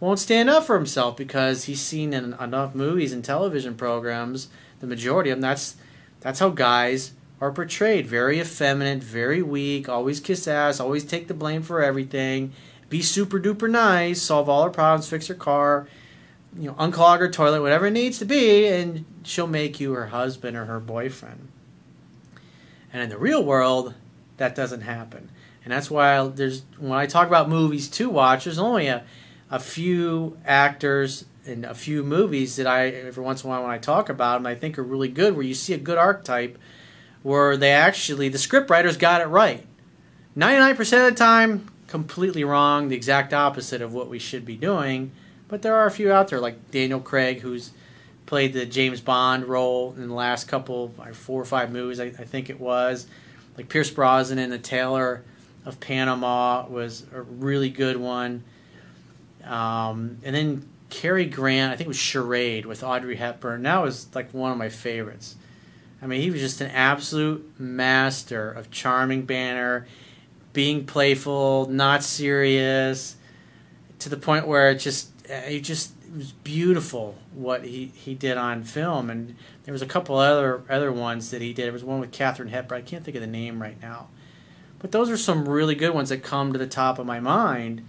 won't 0.00 0.18
stand 0.18 0.50
up 0.50 0.64
for 0.64 0.76
himself 0.76 1.16
because 1.16 1.64
he's 1.64 1.80
seen 1.80 2.12
in 2.12 2.34
enough 2.34 2.74
movies 2.74 3.12
and 3.12 3.24
television 3.24 3.74
programs, 3.74 4.48
the 4.80 4.86
majority 4.86 5.30
of 5.30 5.38
them, 5.38 5.42
that's 5.42 5.76
that's 6.20 6.40
how 6.40 6.50
guys 6.50 7.12
are 7.40 7.52
portrayed. 7.52 8.06
Very 8.06 8.40
effeminate, 8.40 9.02
very 9.02 9.42
weak, 9.42 9.88
always 9.88 10.20
kiss 10.20 10.46
ass, 10.46 10.80
always 10.80 11.04
take 11.04 11.28
the 11.28 11.34
blame 11.34 11.62
for 11.62 11.82
everything, 11.82 12.52
be 12.88 13.02
super 13.02 13.40
duper 13.40 13.70
nice, 13.70 14.20
solve 14.20 14.48
all 14.48 14.64
her 14.64 14.70
problems, 14.70 15.08
fix 15.08 15.26
her 15.28 15.34
car, 15.34 15.88
you 16.56 16.68
know, 16.68 16.74
unclog 16.74 17.18
her 17.18 17.30
toilet, 17.30 17.62
whatever 17.62 17.86
it 17.86 17.92
needs 17.92 18.18
to 18.18 18.24
be, 18.24 18.66
and 18.66 19.04
she'll 19.22 19.46
make 19.46 19.80
you 19.80 19.92
her 19.92 20.08
husband 20.08 20.56
or 20.56 20.66
her 20.66 20.80
boyfriend. 20.80 21.48
And 22.94 23.02
in 23.02 23.10
the 23.10 23.18
real 23.18 23.44
world, 23.44 23.92
that 24.36 24.54
doesn't 24.54 24.82
happen. 24.82 25.28
And 25.64 25.72
that's 25.72 25.90
why 25.90 26.26
there's 26.28 26.62
when 26.78 26.92
I 26.92 27.06
talk 27.06 27.26
about 27.26 27.48
movies 27.48 27.88
to 27.88 28.08
watch, 28.08 28.44
there's 28.44 28.58
only 28.58 28.86
a, 28.86 29.02
a 29.50 29.58
few 29.58 30.38
actors 30.46 31.24
and 31.44 31.64
a 31.64 31.74
few 31.74 32.04
movies 32.04 32.54
that 32.56 32.68
I 32.68 32.88
every 32.88 33.24
once 33.24 33.42
in 33.42 33.48
a 33.48 33.50
while 33.50 33.62
when 33.62 33.72
I 33.72 33.78
talk 33.78 34.08
about 34.08 34.38
them 34.38 34.46
I 34.46 34.54
think 34.54 34.78
are 34.78 34.82
really 34.82 35.08
good 35.08 35.34
where 35.34 35.44
you 35.44 35.54
see 35.54 35.74
a 35.74 35.78
good 35.78 35.98
archetype 35.98 36.56
where 37.22 37.56
they 37.56 37.72
actually 37.72 38.28
the 38.28 38.38
script 38.38 38.70
writers 38.70 38.96
got 38.96 39.20
it 39.20 39.26
right. 39.26 39.66
99% 40.36 40.80
of 40.80 40.88
the 40.88 41.18
time 41.18 41.68
completely 41.86 42.44
wrong, 42.44 42.88
the 42.88 42.96
exact 42.96 43.34
opposite 43.34 43.82
of 43.82 43.92
what 43.92 44.08
we 44.08 44.18
should 44.18 44.44
be 44.44 44.56
doing, 44.56 45.10
but 45.48 45.62
there 45.62 45.74
are 45.74 45.86
a 45.86 45.90
few 45.90 46.12
out 46.12 46.28
there 46.28 46.40
like 46.40 46.70
Daniel 46.70 47.00
Craig 47.00 47.40
who's 47.40 47.72
played 48.26 48.52
the 48.52 48.66
James 48.66 49.00
Bond 49.00 49.46
role 49.46 49.94
in 49.96 50.08
the 50.08 50.14
last 50.14 50.48
couple 50.48 50.94
four 51.12 51.40
or 51.40 51.44
five 51.44 51.70
movies 51.70 52.00
I, 52.00 52.06
I 52.06 52.24
think 52.24 52.50
it 52.50 52.60
was. 52.60 53.06
Like 53.56 53.68
Pierce 53.68 53.90
Brosnan 53.90 54.38
in 54.38 54.50
The 54.50 54.58
Tailor 54.58 55.22
of 55.64 55.80
Panama 55.80 56.66
was 56.68 57.06
a 57.12 57.22
really 57.22 57.70
good 57.70 57.96
one. 57.96 58.44
Um, 59.44 60.18
and 60.24 60.34
then 60.34 60.68
Cary 60.90 61.26
Grant, 61.26 61.72
I 61.72 61.76
think 61.76 61.86
it 61.86 61.88
was 61.88 61.96
Charade 61.96 62.66
with 62.66 62.82
Audrey 62.82 63.16
Hepburn. 63.16 63.62
That 63.62 63.82
was 63.82 64.14
like 64.14 64.32
one 64.32 64.52
of 64.52 64.58
my 64.58 64.68
favorites. 64.68 65.36
I 66.00 66.06
mean, 66.06 66.20
he 66.20 66.30
was 66.30 66.40
just 66.40 66.60
an 66.60 66.70
absolute 66.70 67.58
master 67.58 68.50
of 68.50 68.70
charming 68.70 69.22
banner, 69.22 69.86
being 70.52 70.84
playful, 70.84 71.66
not 71.70 72.04
serious, 72.04 73.16
to 74.00 74.08
the 74.08 74.16
point 74.16 74.46
where 74.46 74.70
it 74.70 74.76
just 74.76 75.10
it 75.28 75.60
just 75.60 75.92
it 76.03 76.03
was 76.16 76.32
beautiful 76.32 77.16
what 77.32 77.64
he, 77.64 77.86
he 77.94 78.14
did 78.14 78.36
on 78.36 78.64
film. 78.64 79.10
And 79.10 79.36
there 79.64 79.72
was 79.72 79.82
a 79.82 79.86
couple 79.86 80.16
other 80.16 80.62
other 80.68 80.92
ones 80.92 81.30
that 81.30 81.42
he 81.42 81.52
did. 81.52 81.66
There 81.66 81.72
was 81.72 81.84
one 81.84 82.00
with 82.00 82.12
Katharine 82.12 82.48
Hepburn. 82.48 82.78
I 82.78 82.82
can't 82.82 83.04
think 83.04 83.16
of 83.16 83.20
the 83.20 83.26
name 83.26 83.60
right 83.60 83.80
now. 83.80 84.08
But 84.78 84.92
those 84.92 85.10
are 85.10 85.16
some 85.16 85.48
really 85.48 85.74
good 85.74 85.94
ones 85.94 86.10
that 86.10 86.22
come 86.22 86.52
to 86.52 86.58
the 86.58 86.66
top 86.66 86.98
of 86.98 87.06
my 87.06 87.20
mind 87.20 87.84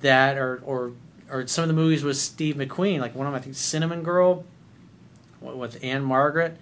that 0.00 0.36
are 0.36 0.60
or 0.64 0.92
or 1.30 1.46
some 1.46 1.62
of 1.62 1.68
the 1.68 1.74
movies 1.74 2.04
with 2.04 2.18
Steve 2.18 2.56
McQueen, 2.56 3.00
like 3.00 3.14
one 3.14 3.26
of 3.26 3.32
them, 3.32 3.40
I 3.40 3.42
think 3.42 3.56
Cinnamon 3.56 4.02
Girl 4.02 4.44
with 5.40 5.82
Ann-Margret. 5.82 6.58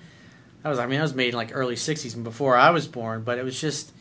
That 0.62 0.68
was 0.68 0.78
I 0.78 0.86
mean 0.86 0.98
that 0.98 1.02
was 1.02 1.14
made 1.14 1.30
in 1.30 1.34
like 1.34 1.50
early 1.52 1.74
'60s 1.74 2.14
and 2.14 2.24
before 2.24 2.56
I 2.56 2.70
was 2.70 2.86
born, 2.86 3.22
but 3.22 3.38
it 3.38 3.44
was 3.44 3.60
just 3.60 3.92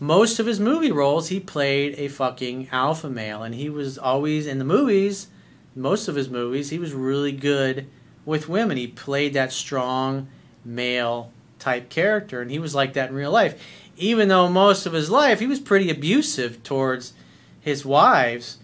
most 0.00 0.40
of 0.40 0.46
his 0.46 0.58
movie 0.58 0.90
roles 0.90 1.28
he 1.28 1.38
played 1.38 1.94
a 1.96 2.08
fucking 2.08 2.68
alpha 2.72 3.08
male, 3.08 3.42
and 3.42 3.54
he 3.54 3.70
was 3.70 3.96
always 3.96 4.46
in 4.46 4.58
the 4.58 4.64
movies. 4.64 5.28
Most 5.74 6.08
of 6.08 6.14
his 6.14 6.28
movies, 6.28 6.70
he 6.70 6.78
was 6.78 6.92
really 6.92 7.32
good 7.32 7.86
with 8.24 8.48
women. 8.48 8.76
He 8.76 8.86
played 8.86 9.34
that 9.34 9.52
strong 9.52 10.28
male 10.64 11.32
type 11.58 11.88
character, 11.88 12.40
and 12.40 12.50
he 12.50 12.58
was 12.58 12.74
like 12.74 12.92
that 12.94 13.10
in 13.10 13.14
real 13.14 13.30
life 13.30 13.60
even 13.96 14.28
though 14.28 14.48
most 14.48 14.86
of 14.86 14.92
his 14.92 15.10
life 15.10 15.40
he 15.40 15.46
was 15.46 15.60
pretty 15.60 15.90
abusive 15.90 16.62
towards 16.62 17.12
his 17.60 17.84
wives. 17.84 18.58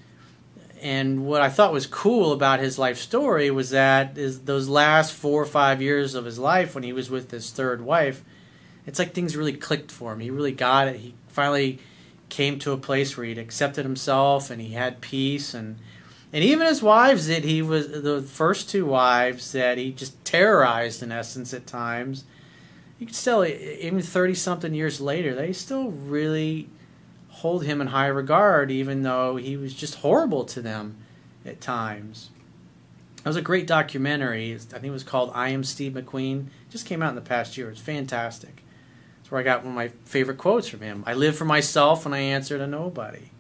And 0.83 1.27
what 1.27 1.43
I 1.43 1.51
thought 1.51 1.73
was 1.73 1.87
cool 1.87 2.33
about 2.33 2.61
his 2.61 2.79
life 2.79 2.99
story 2.99 3.51
was 3.51 3.71
that 3.71 4.17
is 4.17 4.41
those 4.43 4.69
last 4.69 5.13
four 5.13 5.43
or 5.43 5.47
five 5.47 5.83
years 5.83 6.15
of 6.15 6.25
his 6.25 6.39
life 6.39 6.75
when 6.75 6.85
he 6.85 6.93
was 6.93 7.11
with 7.11 7.31
his 7.31 7.51
third 7.51 7.83
wife, 7.83 8.25
it's 8.87 8.99
like 8.99 9.13
things 9.13 9.37
really 9.37 9.53
clicked 9.53 9.91
for 9.91 10.13
him. 10.13 10.21
He 10.21 10.31
really 10.31 10.53
got 10.53 10.89
it. 10.89 10.97
He 10.97 11.15
finally 11.29 11.79
came 12.31 12.59
to 12.61 12.73
a 12.73 12.79
place 12.79 13.17
where 13.17 13.27
he'd 13.27 13.39
accepted 13.39 13.85
himself 13.85 14.51
and 14.51 14.61
he 14.61 14.71
had 14.71 15.01
peace 15.01 15.53
and 15.53 15.79
and 16.33 16.45
even 16.45 16.67
his 16.67 16.83
wives 16.83 17.27
that 17.27 17.45
he 17.45 17.61
was 17.61 17.89
the 17.89 18.23
first 18.23 18.71
two 18.71 18.87
wives 18.87 19.53
that 19.53 19.79
he 19.79 19.91
just 19.91 20.25
terrorized 20.25 21.03
in 21.03 21.11
essence 21.11 21.53
at 21.53 21.67
times. 21.67 22.25
You 22.99 23.07
can 23.07 23.15
still 23.15 23.45
even 23.45 24.01
30 24.01 24.35
something 24.35 24.75
years 24.75 25.01
later 25.01 25.35
they 25.35 25.53
still 25.53 25.91
really 25.91 26.69
hold 27.29 27.65
him 27.65 27.81
in 27.81 27.89
high 27.89 28.07
regard 28.07 28.71
even 28.71 29.03
though 29.03 29.37
he 29.37 29.57
was 29.57 29.75
just 29.75 29.97
horrible 29.97 30.45
to 30.45 30.61
them 30.61 30.99
at 31.45 31.61
times. 31.61 32.31
It 33.19 33.27
was 33.27 33.37
a 33.37 33.43
great 33.43 33.67
documentary. 33.67 34.55
I 34.55 34.59
think 34.59 34.85
it 34.85 34.91
was 34.91 35.03
called 35.03 35.33
i 35.35 35.49
am 35.49 35.65
steve 35.65 35.93
mcqueen. 35.93 36.47
It 36.47 36.71
just 36.71 36.87
came 36.87 37.03
out 37.03 37.11
in 37.11 37.17
the 37.17 37.23
past 37.23 37.57
year. 37.57 37.71
It's 37.71 37.81
fantastic. 37.81 38.63
It's 39.21 39.33
where 39.33 39.41
i 39.41 39.45
got 39.45 39.65
one 39.65 39.73
of 39.73 39.77
my 39.77 39.89
favorite 40.05 40.39
quotes 40.39 40.69
from 40.69 40.81
him. 40.81 41.03
I 41.09 41.15
live 41.15 41.35
for 41.35 41.45
myself 41.45 42.07
and 42.07 42.15
i 42.15 42.19
answer 42.19 42.57
to 42.57 42.69
nobody 42.69 43.31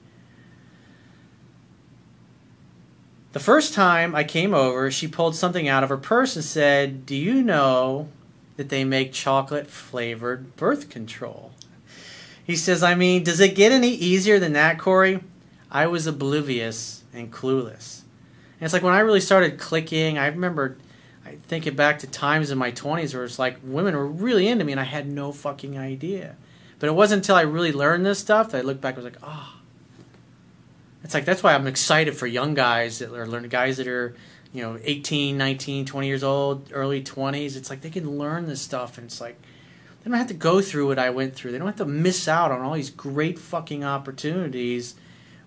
the 3.32 3.40
first 3.40 3.74
time 3.74 4.14
i 4.14 4.24
came 4.24 4.54
over 4.54 4.90
she 4.90 5.06
pulled 5.06 5.36
something 5.36 5.68
out 5.68 5.82
of 5.82 5.88
her 5.88 5.96
purse 5.96 6.36
and 6.36 6.44
said 6.44 7.06
do 7.06 7.16
you 7.16 7.42
know 7.42 8.08
that 8.60 8.68
they 8.68 8.84
make 8.84 9.10
chocolate 9.10 9.68
flavored 9.68 10.54
birth 10.56 10.90
control. 10.90 11.52
He 12.44 12.56
says, 12.56 12.82
I 12.82 12.94
mean, 12.94 13.24
does 13.24 13.40
it 13.40 13.54
get 13.54 13.72
any 13.72 13.88
easier 13.88 14.38
than 14.38 14.52
that, 14.52 14.78
Corey? 14.78 15.20
I 15.70 15.86
was 15.86 16.06
oblivious 16.06 17.02
and 17.14 17.32
clueless. 17.32 18.02
And 18.58 18.66
it's 18.66 18.74
like 18.74 18.82
when 18.82 18.92
I 18.92 19.00
really 19.00 19.22
started 19.22 19.58
clicking, 19.58 20.18
I 20.18 20.26
remember 20.26 20.76
I 21.24 21.36
thinking 21.36 21.74
back 21.74 22.00
to 22.00 22.06
times 22.06 22.50
in 22.50 22.58
my 22.58 22.70
20s 22.70 23.14
where 23.14 23.24
it's 23.24 23.38
like 23.38 23.56
women 23.64 23.96
were 23.96 24.06
really 24.06 24.46
into 24.46 24.66
me 24.66 24.72
and 24.72 24.80
I 24.80 24.84
had 24.84 25.10
no 25.10 25.32
fucking 25.32 25.78
idea. 25.78 26.36
But 26.78 26.88
it 26.88 26.94
wasn't 26.94 27.20
until 27.20 27.36
I 27.36 27.42
really 27.42 27.72
learned 27.72 28.04
this 28.04 28.18
stuff 28.18 28.50
that 28.50 28.58
I 28.58 28.60
looked 28.60 28.82
back 28.82 28.96
and 28.96 29.04
was 29.04 29.10
like, 29.10 29.22
oh. 29.22 29.59
It's 31.02 31.14
like 31.14 31.24
that's 31.24 31.42
why 31.42 31.54
I'm 31.54 31.66
excited 31.66 32.16
for 32.16 32.26
young 32.26 32.54
guys 32.54 32.98
that 32.98 33.12
are 33.12 33.26
learning 33.26 33.50
guys 33.50 33.78
that 33.78 33.88
are 33.88 34.14
you 34.52 34.62
know 34.62 34.78
18 34.82 35.38
19 35.38 35.86
20 35.86 36.06
years 36.06 36.24
old 36.24 36.70
early 36.72 37.02
20s 37.02 37.56
it's 37.56 37.70
like 37.70 37.82
they 37.82 37.90
can 37.90 38.18
learn 38.18 38.46
this 38.46 38.60
stuff 38.60 38.98
and 38.98 39.06
it's 39.06 39.20
like 39.20 39.40
they 40.02 40.10
don't 40.10 40.18
have 40.18 40.28
to 40.28 40.34
go 40.34 40.60
through 40.60 40.88
what 40.88 40.98
i 40.98 41.10
went 41.10 41.34
through. 41.34 41.52
They 41.52 41.58
don't 41.58 41.66
have 41.66 41.76
to 41.76 41.84
miss 41.84 42.26
out 42.26 42.50
on 42.50 42.60
all 42.62 42.74
these 42.74 42.90
great 42.90 43.38
fucking 43.38 43.84
opportunities. 43.84 44.94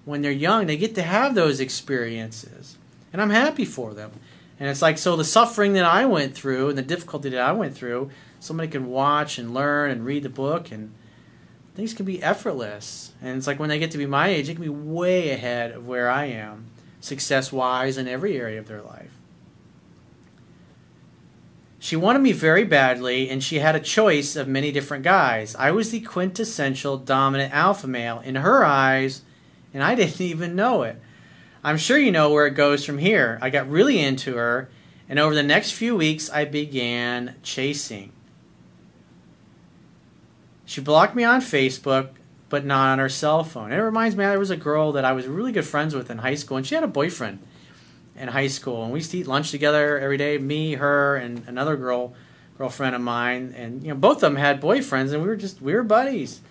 When 0.05 0.22
they're 0.22 0.31
young 0.31 0.67
they 0.67 0.77
get 0.77 0.95
to 0.95 1.01
have 1.01 1.36
those 1.36 1.60
experiences 1.60 2.77
and 3.12 3.22
i'm 3.22 3.29
happy 3.29 3.65
for 3.65 3.93
them. 3.93 4.12
And 4.60 4.69
it's 4.69 4.81
like 4.81 4.98
so 4.98 5.15
the 5.15 5.25
suffering 5.25 5.74
that 5.74 5.86
i 5.86 6.05
went 6.05 6.36
through 6.36 6.69
and 6.69 6.77
the 6.77 6.83
difficulty 6.83 7.29
that 7.29 7.41
i 7.41 7.51
went 7.51 7.75
through 7.75 8.10
somebody 8.39 8.69
can 8.69 8.88
watch 8.88 9.38
and 9.38 9.53
learn 9.53 9.91
and 9.91 10.05
read 10.05 10.24
the 10.24 10.29
book 10.29 10.72
and 10.72 10.93
things 11.75 11.94
can 11.94 12.06
be 12.06 12.22
effortless 12.22 13.13
and 13.22 13.38
it's 13.38 13.48
like 13.48 13.60
when 13.60 13.70
they 13.70 13.80
get 13.80 13.92
to 13.92 13.98
be 13.98 14.06
my 14.06 14.27
age 14.27 14.50
it 14.50 14.56
can 14.56 14.63
be 14.63 14.70
way 14.70 15.32
ahead 15.32 15.72
of 15.72 15.88
where 15.88 16.10
i 16.10 16.25
am 16.25 16.68
success 17.03 17.51
wise 17.51 17.98
in 17.98 18.08
every 18.08 18.38
area 18.38 18.60
of 18.60 18.68
their 18.68 18.82
life. 18.82 19.12
She 21.80 21.98
wanted 21.98 22.20
me 22.20 22.32
very 22.32 22.63
badly, 22.63 23.30
and 23.30 23.44
she 23.44 23.60
had 23.60 23.75
a 23.75 23.80
choice 23.80 24.38
of 24.38 24.48
many 24.48 24.72
different 24.72 25.03
guys. 25.03 25.53
I 25.56 25.72
was 25.72 25.92
the 25.92 26.00
quintessential 26.00 26.98
dominant 26.98 27.53
alpha 27.53 27.88
male 27.88 28.22
in 28.22 28.36
her 28.36 28.63
eyes, 28.63 29.22
and 29.74 29.84
I 29.84 29.96
didn't 29.96 30.22
even 30.22 30.56
know 30.56 30.84
it. 30.84 31.00
I'm 31.63 31.77
sure 31.77 31.98
you 31.98 32.12
know 32.12 32.32
where 32.32 32.48
it 32.48 32.56
goes 32.56 32.86
from 32.86 33.00
here. 33.00 33.38
I 33.42 33.50
got 33.50 33.70
really 33.70 34.00
into 34.00 34.36
her, 34.38 34.70
and 35.10 35.20
over 35.20 35.36
the 35.36 35.44
next 35.44 35.72
few 35.72 35.96
weeks, 35.96 36.30
I 36.30 36.46
began 36.46 37.36
chasing. 37.44 38.13
She 40.74 40.82
blocked 40.82 41.13
me 41.13 41.24
on 41.24 41.39
Facebook, 41.39 42.10
but 42.50 42.65
not 42.65 42.94
on 42.94 42.98
her 42.98 43.08
cell 43.08 43.44
phone. 43.44 43.65
And 43.65 43.80
it 43.80 43.84
reminds 43.84 44.15
me, 44.15 44.25
there 44.25 44.39
was 44.39 44.50
a 44.50 44.58
girl 44.58 44.94
that 44.94 45.06
I 45.06 45.12
was 45.12 45.27
really 45.27 45.51
good 45.51 45.68
friends 45.68 45.94
with 45.94 46.10
in 46.10 46.18
high 46.18 46.34
school, 46.34 46.58
and 46.58 46.65
she 46.65 46.74
had 46.74 46.84
a 46.84 46.88
boyfriend 46.88 47.44
in 48.15 48.30
high 48.30 48.48
school, 48.48 48.84
and 48.84 48.92
we 48.92 48.98
used 48.98 49.12
to 49.12 49.20
eat 49.20 49.27
lunch 49.27 49.51
together 49.51 50.00
every 50.00 50.18
day. 50.18 50.39
Me, 50.39 50.74
her, 50.74 51.15
and 51.15 51.48
another 51.48 51.77
girl, 51.77 52.15
girlfriend 52.58 52.96
of 52.96 53.01
mine, 53.01 53.53
and 53.56 53.84
you 53.84 53.89
know, 53.89 53.96
both 53.96 54.15
of 54.15 54.22
them 54.22 54.38
had 54.38 54.60
boyfriends, 54.60 55.13
and 55.13 55.22
we 55.22 55.27
were 55.27 55.36
just 55.36 55.62
we 55.62 55.75
were 55.75 55.84
buddies. 55.84 56.42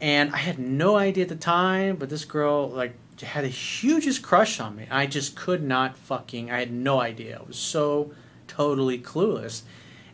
And 0.00 0.32
I 0.32 0.38
had 0.38 0.58
no 0.58 0.96
idea 0.96 1.24
at 1.24 1.28
the 1.28 1.36
time, 1.36 1.96
but 1.96 2.08
this 2.08 2.24
girl 2.24 2.66
like 2.70 2.94
had 3.20 3.44
the 3.44 3.48
hugest 3.48 4.22
crush 4.22 4.58
on 4.58 4.74
me. 4.74 4.86
I 4.90 5.04
just 5.04 5.36
could 5.36 5.62
not 5.62 5.98
fucking. 5.98 6.50
I 6.50 6.60
had 6.60 6.72
no 6.72 7.02
idea. 7.02 7.40
I 7.40 7.46
was 7.46 7.58
so 7.58 8.12
totally 8.48 8.98
clueless. 8.98 9.64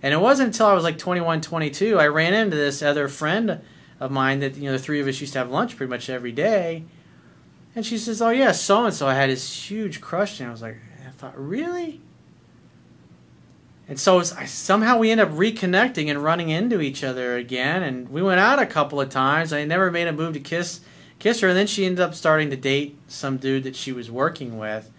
And 0.03 0.13
it 0.13 0.21
wasn't 0.21 0.49
until 0.49 0.67
I 0.67 0.75
was 0.75 0.85
like 0.85 0.99
21, 0.99 1.41
22, 1.41 1.99
I 1.99 2.07
ran 2.09 2.35
into 2.35 2.57
this 2.57 2.83
other 2.83 3.07
friend 3.07 3.61
of 4.01 4.11
mine 4.11 4.41
that 4.41 4.57
you 4.57 4.65
know 4.65 4.73
the 4.73 4.79
three 4.79 5.01
of 5.01 5.07
us 5.07 5.21
used 5.21 5.33
to 5.35 5.39
have 5.39 5.51
lunch 5.51 5.77
pretty 5.77 5.91
much 5.91 6.11
every 6.11 6.33
day. 6.33 6.85
And 7.75 7.87
she 7.87 7.97
says, 7.97 8.21
"Oh 8.21 8.31
yeah, 8.31 8.53
so 8.53 8.85
and 8.85 8.93
so." 8.93 9.07
I 9.07 9.15
had 9.15 9.31
this 9.31 9.71
huge 9.71 10.01
crush, 10.01 10.41
and 10.41 10.49
I 10.49 10.53
was 10.53 10.61
like, 10.61 10.77
I 11.07 11.11
thought, 11.11 11.39
really? 11.39 12.01
And 13.89 13.99
so 13.99 14.19
was, 14.19 14.33
I, 14.33 14.45
somehow 14.45 14.99
we 14.99 15.11
end 15.11 15.21
up 15.21 15.31
reconnecting 15.31 16.11
and 16.11 16.23
running 16.23 16.49
into 16.51 16.81
each 16.81 17.03
other 17.05 17.37
again, 17.37 17.83
and 17.83 18.09
we 18.09 18.23
went 18.23 18.41
out 18.41 18.59
a 18.59 18.67
couple 18.67 19.01
of 19.01 19.09
times. 19.09 19.53
I 19.53 19.65
never 19.65 19.91
made 19.91 20.09
a 20.09 20.13
move 20.13 20.35
to 20.35 20.41
kiss 20.41 20.81
kiss 21.19 21.41
her, 21.41 21.49
and 21.49 21.57
then 21.57 21.69
she 21.69 21.87
ended 21.87 22.01
up 22.01 22.15
starting 22.15 22.51
to 22.51 22.57
date 22.57 22.99
some 23.07 23.37
dude 23.37 23.63
that 23.63 23.77
she 23.77 23.93
was 23.93 24.11
working 24.11 24.59
with. 24.59 24.91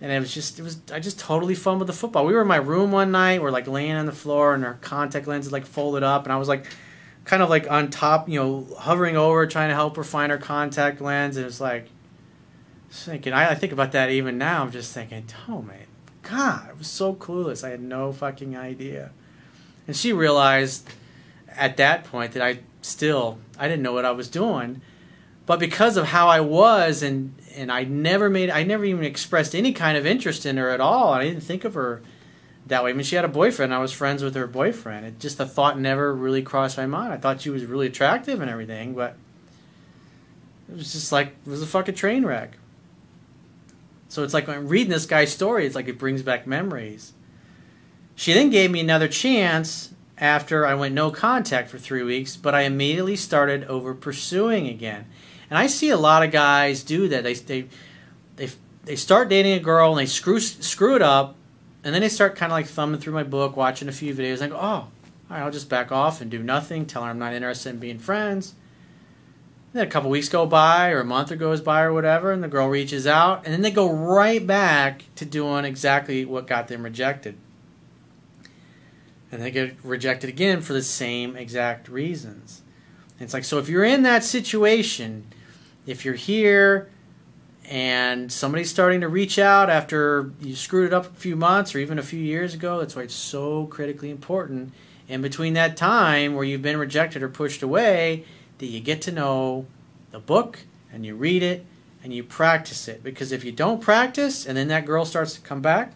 And 0.00 0.12
it 0.12 0.20
was 0.20 0.32
just, 0.32 0.58
it 0.58 0.62
was, 0.62 0.80
I 0.92 1.00
just 1.00 1.18
totally 1.18 1.54
fumbled 1.54 1.88
the 1.88 1.94
football. 1.94 2.26
We 2.26 2.34
were 2.34 2.42
in 2.42 2.48
my 2.48 2.56
room 2.56 2.92
one 2.92 3.10
night, 3.10 3.40
we're 3.40 3.50
like 3.50 3.66
laying 3.66 3.92
on 3.92 4.06
the 4.06 4.12
floor, 4.12 4.54
and 4.54 4.62
her 4.62 4.78
contact 4.82 5.26
lenses 5.26 5.52
like 5.52 5.64
folded 5.64 6.02
up, 6.02 6.24
and 6.24 6.32
I 6.32 6.36
was 6.36 6.48
like, 6.48 6.66
kind 7.24 7.42
of 7.42 7.48
like 7.48 7.70
on 7.70 7.90
top, 7.90 8.28
you 8.28 8.38
know, 8.38 8.66
hovering 8.78 9.16
over, 9.16 9.46
trying 9.46 9.70
to 9.70 9.74
help 9.74 9.96
her 9.96 10.04
find 10.04 10.30
her 10.30 10.38
contact 10.38 11.00
lens, 11.00 11.36
and 11.38 11.46
it's 11.46 11.60
like, 11.60 11.88
thinking, 12.90 13.32
I, 13.32 13.50
I 13.50 13.54
think 13.54 13.72
about 13.72 13.92
that 13.92 14.10
even 14.10 14.38
now. 14.38 14.62
I'm 14.62 14.70
just 14.70 14.92
thinking, 14.92 15.26
oh 15.48 15.62
man, 15.62 15.86
God, 16.22 16.68
I 16.70 16.72
was 16.72 16.88
so 16.88 17.14
clueless. 17.14 17.64
I 17.64 17.70
had 17.70 17.80
no 17.80 18.12
fucking 18.12 18.56
idea. 18.56 19.10
And 19.86 19.96
she 19.96 20.12
realized 20.12 20.88
at 21.48 21.76
that 21.76 22.04
point 22.04 22.32
that 22.32 22.42
I 22.42 22.60
still 22.82 23.38
I 23.58 23.68
didn't 23.68 23.82
know 23.82 23.92
what 23.92 24.04
I 24.04 24.10
was 24.10 24.28
doing. 24.28 24.80
But 25.46 25.60
because 25.60 25.96
of 25.96 26.06
how 26.06 26.28
I 26.28 26.40
was 26.40 27.02
and 27.02 27.34
and 27.54 27.72
I 27.72 27.84
never 27.84 28.28
made 28.28 28.50
I 28.50 28.64
never 28.64 28.84
even 28.84 29.04
expressed 29.04 29.54
any 29.54 29.72
kind 29.72 29.96
of 29.96 30.04
interest 30.04 30.44
in 30.44 30.56
her 30.56 30.70
at 30.70 30.80
all. 30.80 31.12
I 31.12 31.24
didn't 31.24 31.42
think 31.42 31.64
of 31.64 31.74
her 31.74 32.02
that 32.66 32.82
way. 32.82 32.90
I 32.90 32.92
mean, 32.92 33.04
she 33.04 33.16
had 33.16 33.24
a 33.24 33.28
boyfriend. 33.28 33.72
I 33.72 33.78
was 33.78 33.92
friends 33.92 34.22
with 34.22 34.34
her 34.34 34.46
boyfriend. 34.46 35.06
It 35.06 35.20
just 35.20 35.38
the 35.38 35.46
thought 35.46 35.78
never 35.78 36.12
really 36.14 36.42
crossed 36.42 36.76
my 36.76 36.86
mind. 36.86 37.12
I 37.12 37.16
thought 37.16 37.40
she 37.40 37.50
was 37.50 37.64
really 37.64 37.86
attractive 37.86 38.40
and 38.40 38.50
everything, 38.50 38.94
but 38.94 39.16
it 40.68 40.76
was 40.76 40.92
just 40.92 41.12
like 41.12 41.28
it 41.46 41.50
was 41.50 41.62
a 41.62 41.66
fucking 41.66 41.94
train 41.94 42.26
wreck. 42.26 42.58
So 44.08 44.24
it's 44.24 44.34
like 44.34 44.48
when 44.48 44.56
I'm 44.56 44.68
reading 44.68 44.90
this 44.90 45.06
guy's 45.06 45.32
story, 45.32 45.66
it's 45.66 45.74
like 45.74 45.88
it 45.88 45.98
brings 45.98 46.22
back 46.22 46.46
memories. 46.46 47.12
She 48.14 48.32
then 48.32 48.50
gave 48.50 48.70
me 48.70 48.80
another 48.80 49.08
chance 49.08 49.92
after 50.18 50.66
I 50.66 50.74
went 50.74 50.94
no 50.94 51.10
contact 51.10 51.68
for 51.68 51.78
three 51.78 52.02
weeks, 52.02 52.36
but 52.36 52.54
I 52.54 52.62
immediately 52.62 53.16
started 53.16 53.64
over 53.64 53.94
pursuing 53.94 54.66
again. 54.66 55.06
And 55.50 55.58
I 55.58 55.66
see 55.66 55.90
a 55.90 55.96
lot 55.96 56.22
of 56.22 56.30
guys 56.30 56.82
do 56.82 57.08
that. 57.08 57.24
They 57.24 57.34
they 57.34 57.68
they 58.36 58.50
they 58.84 58.96
start 58.96 59.28
dating 59.28 59.54
a 59.54 59.60
girl 59.60 59.90
and 59.90 59.98
they 59.98 60.06
screw 60.06 60.40
screw 60.40 60.96
it 60.96 61.02
up, 61.02 61.36
and 61.84 61.94
then 61.94 62.02
they 62.02 62.08
start 62.08 62.36
kind 62.36 62.52
of 62.52 62.56
like 62.56 62.66
thumbing 62.66 63.00
through 63.00 63.14
my 63.14 63.22
book, 63.22 63.56
watching 63.56 63.88
a 63.88 63.92
few 63.92 64.14
videos, 64.14 64.40
and 64.40 64.52
go, 64.52 64.58
oh, 64.58 64.60
all 64.60 64.90
right, 65.30 65.42
I'll 65.42 65.50
just 65.50 65.68
back 65.68 65.92
off 65.92 66.20
and 66.20 66.30
do 66.30 66.42
nothing. 66.42 66.86
Tell 66.86 67.04
her 67.04 67.10
I'm 67.10 67.18
not 67.18 67.32
interested 67.32 67.70
in 67.70 67.78
being 67.78 67.98
friends 67.98 68.54
then 69.76 69.86
a 69.86 69.90
couple 69.90 70.10
weeks 70.10 70.28
go 70.28 70.46
by 70.46 70.90
or 70.90 71.00
a 71.00 71.04
month 71.04 71.30
or 71.30 71.36
goes 71.36 71.60
by 71.60 71.82
or 71.82 71.92
whatever, 71.92 72.32
and 72.32 72.42
the 72.42 72.48
girl 72.48 72.68
reaches 72.68 73.06
out, 73.06 73.44
and 73.44 73.52
then 73.52 73.62
they 73.62 73.70
go 73.70 73.90
right 73.90 74.44
back 74.46 75.04
to 75.16 75.24
doing 75.24 75.64
exactly 75.64 76.24
what 76.24 76.46
got 76.46 76.68
them 76.68 76.82
rejected. 76.82 77.36
And 79.30 79.42
they 79.42 79.50
get 79.50 79.76
rejected 79.84 80.30
again 80.30 80.62
for 80.62 80.72
the 80.72 80.82
same 80.82 81.36
exact 81.36 81.88
reasons. 81.88 82.62
And 83.18 83.26
it's 83.26 83.34
like, 83.34 83.44
so 83.44 83.58
if 83.58 83.68
you're 83.68 83.84
in 83.84 84.02
that 84.02 84.24
situation, 84.24 85.26
if 85.86 86.04
you're 86.04 86.14
here 86.14 86.88
and 87.68 88.30
somebody's 88.30 88.70
starting 88.70 89.00
to 89.00 89.08
reach 89.08 89.38
out 89.38 89.70
after 89.70 90.30
you 90.40 90.54
screwed 90.54 90.86
it 90.86 90.92
up 90.92 91.06
a 91.06 91.20
few 91.20 91.36
months 91.36 91.74
or 91.74 91.78
even 91.78 91.98
a 91.98 92.02
few 92.02 92.20
years 92.20 92.54
ago, 92.54 92.78
that's 92.78 92.94
why 92.94 93.02
it's 93.02 93.14
so 93.14 93.66
critically 93.66 94.10
important. 94.10 94.72
In 95.08 95.22
between 95.22 95.54
that 95.54 95.76
time 95.76 96.34
where 96.34 96.44
you've 96.44 96.62
been 96.62 96.76
rejected 96.76 97.22
or 97.22 97.28
pushed 97.28 97.62
away, 97.62 98.24
that 98.58 98.66
you 98.66 98.80
get 98.80 99.02
to 99.02 99.12
know 99.12 99.66
the 100.10 100.18
book 100.18 100.60
and 100.92 101.04
you 101.04 101.14
read 101.14 101.42
it 101.42 101.64
and 102.02 102.12
you 102.12 102.22
practice 102.24 102.88
it. 102.88 103.02
Because 103.02 103.32
if 103.32 103.44
you 103.44 103.52
don't 103.52 103.80
practice 103.80 104.46
and 104.46 104.56
then 104.56 104.68
that 104.68 104.86
girl 104.86 105.04
starts 105.04 105.34
to 105.34 105.40
come 105.40 105.60
back, 105.60 105.92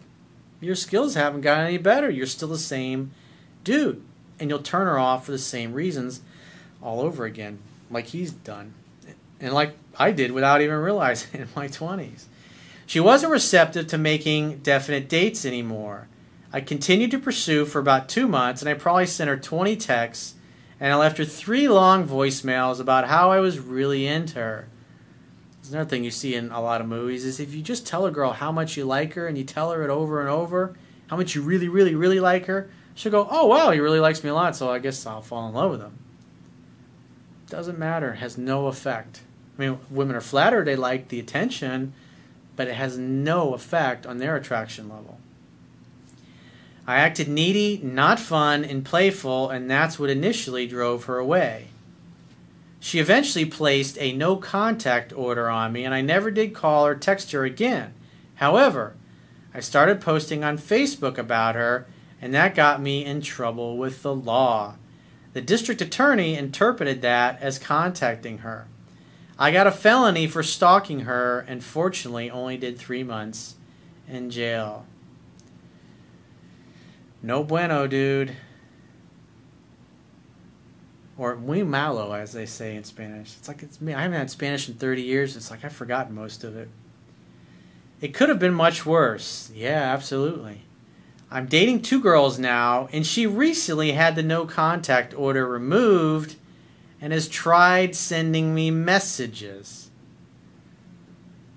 your 0.59 0.75
skills 0.75 1.15
haven't 1.15 1.41
gotten 1.41 1.65
any 1.65 1.77
better. 1.77 2.09
You're 2.09 2.27
still 2.27 2.49
the 2.49 2.57
same 2.57 3.11
dude. 3.63 4.03
And 4.39 4.49
you'll 4.49 4.59
turn 4.59 4.87
her 4.87 4.99
off 4.99 5.25
for 5.25 5.31
the 5.31 5.39
same 5.39 5.73
reasons 5.73 6.21
all 6.81 6.99
over 6.99 7.25
again, 7.25 7.59
like 7.89 8.07
he's 8.07 8.31
done. 8.31 8.73
And 9.41 9.53
like 9.53 9.75
I 9.97 10.11
did 10.11 10.31
without 10.31 10.61
even 10.61 10.77
realizing 10.77 11.41
in 11.41 11.47
my 11.55 11.67
20s. 11.67 12.25
She 12.85 12.99
wasn't 12.99 13.31
receptive 13.31 13.87
to 13.87 13.97
making 13.97 14.59
definite 14.59 15.09
dates 15.09 15.45
anymore. 15.45 16.07
I 16.53 16.61
continued 16.61 17.11
to 17.11 17.19
pursue 17.19 17.65
for 17.65 17.79
about 17.79 18.09
two 18.09 18.27
months, 18.27 18.61
and 18.61 18.67
I 18.67 18.73
probably 18.73 19.05
sent 19.05 19.29
her 19.29 19.37
20 19.37 19.77
texts 19.77 20.35
and 20.81 20.91
I 20.91 20.95
left 20.95 21.19
her 21.19 21.25
three 21.25 21.69
long 21.69 22.07
voicemails 22.07 22.79
about 22.79 23.07
how 23.07 23.31
I 23.31 23.39
was 23.39 23.59
really 23.59 24.07
into 24.07 24.39
her. 24.39 24.67
There's 25.61 25.71
another 25.71 25.87
thing 25.87 26.03
you 26.03 26.09
see 26.09 26.33
in 26.33 26.51
a 26.51 26.59
lot 26.59 26.81
of 26.81 26.87
movies 26.87 27.23
is 27.23 27.39
if 27.39 27.53
you 27.53 27.61
just 27.61 27.85
tell 27.85 28.07
a 28.07 28.11
girl 28.11 28.31
how 28.33 28.51
much 28.51 28.75
you 28.75 28.83
like 28.83 29.13
her 29.13 29.27
and 29.27 29.37
you 29.37 29.43
tell 29.43 29.71
her 29.71 29.83
it 29.83 29.91
over 29.91 30.19
and 30.21 30.27
over, 30.27 30.75
how 31.05 31.17
much 31.17 31.35
you 31.35 31.43
really, 31.43 31.69
really, 31.69 31.93
really 31.93 32.19
like 32.19 32.47
her, 32.47 32.71
she'll 32.95 33.11
go, 33.11 33.27
"Oh 33.29 33.45
wow, 33.45 33.69
he 33.69 33.79
really 33.79 33.99
likes 33.99 34.23
me 34.23 34.31
a 34.31 34.33
lot, 34.33 34.55
so 34.55 34.71
I 34.71 34.79
guess 34.79 35.05
I'll 35.05 35.21
fall 35.21 35.47
in 35.47 35.53
love 35.53 35.69
with 35.69 35.81
him." 35.81 35.99
Doesn't 37.47 37.77
matter, 37.77 38.13
has 38.13 38.35
no 38.39 38.65
effect. 38.65 39.21
I 39.57 39.61
mean, 39.61 39.79
women 39.89 40.15
are 40.15 40.21
flattered, 40.21 40.65
they 40.65 40.75
like 40.75 41.09
the 41.09 41.19
attention, 41.19 41.93
but 42.55 42.67
it 42.67 42.75
has 42.75 42.97
no 42.97 43.53
effect 43.53 44.05
on 44.05 44.17
their 44.17 44.35
attraction 44.35 44.89
level. 44.89 45.19
I 46.87 46.97
acted 46.97 47.27
needy, 47.27 47.79
not 47.83 48.19
fun, 48.19 48.63
and 48.63 48.83
playful, 48.83 49.49
and 49.49 49.69
that's 49.69 49.99
what 49.99 50.09
initially 50.09 50.67
drove 50.67 51.05
her 51.05 51.17
away. 51.17 51.67
She 52.79 52.99
eventually 52.99 53.45
placed 53.45 53.97
a 53.99 54.11
no 54.11 54.35
contact 54.35 55.13
order 55.13 55.47
on 55.49 55.71
me, 55.71 55.85
and 55.85 55.93
I 55.93 56.01
never 56.01 56.31
did 56.31 56.55
call 56.55 56.85
or 56.85 56.95
text 56.95 57.31
her 57.31 57.45
again. 57.45 57.93
However, 58.35 58.95
I 59.53 59.59
started 59.59 60.01
posting 60.01 60.43
on 60.43 60.57
Facebook 60.57 61.19
about 61.19 61.53
her, 61.53 61.85
and 62.19 62.33
that 62.33 62.55
got 62.55 62.81
me 62.81 63.05
in 63.05 63.21
trouble 63.21 63.77
with 63.77 64.01
the 64.01 64.15
law. 64.15 64.75
The 65.33 65.41
district 65.41 65.81
attorney 65.81 66.35
interpreted 66.35 67.03
that 67.03 67.39
as 67.39 67.59
contacting 67.59 68.39
her. 68.39 68.67
I 69.41 69.49
got 69.49 69.65
a 69.65 69.71
felony 69.71 70.27
for 70.27 70.43
stalking 70.43 70.99
her, 70.99 71.43
and 71.47 71.63
fortunately 71.63 72.29
only 72.29 72.57
did 72.57 72.77
three 72.77 73.01
months 73.01 73.55
in 74.07 74.29
jail. 74.29 74.85
No 77.23 77.43
bueno, 77.43 77.87
dude. 77.87 78.37
Or 81.17 81.35
muy 81.37 81.63
malo, 81.63 82.11
as 82.13 82.33
they 82.33 82.45
say 82.45 82.75
in 82.75 82.83
Spanish. 82.83 83.35
It's 83.39 83.47
like 83.47 83.63
it's 83.63 83.81
me. 83.81 83.95
I 83.95 84.03
haven't 84.03 84.19
had 84.19 84.29
Spanish 84.29 84.69
in 84.69 84.75
30 84.75 85.01
years. 85.01 85.35
It's 85.35 85.49
like 85.49 85.65
I've 85.65 85.73
forgotten 85.73 86.13
most 86.13 86.43
of 86.43 86.55
it. 86.55 86.69
It 87.99 88.13
could 88.13 88.29
have 88.29 88.37
been 88.37 88.53
much 88.53 88.85
worse. 88.85 89.49
Yeah, 89.55 89.91
absolutely. 89.91 90.65
I'm 91.31 91.47
dating 91.47 91.81
two 91.81 91.99
girls 91.99 92.37
now, 92.37 92.89
and 92.93 93.07
she 93.07 93.25
recently 93.25 93.93
had 93.93 94.15
the 94.15 94.21
no 94.21 94.45
contact 94.45 95.15
order 95.15 95.47
removed 95.47 96.35
and 97.01 97.11
has 97.11 97.27
tried 97.27 97.95
sending 97.95 98.53
me 98.53 98.71
messages. 98.71 99.89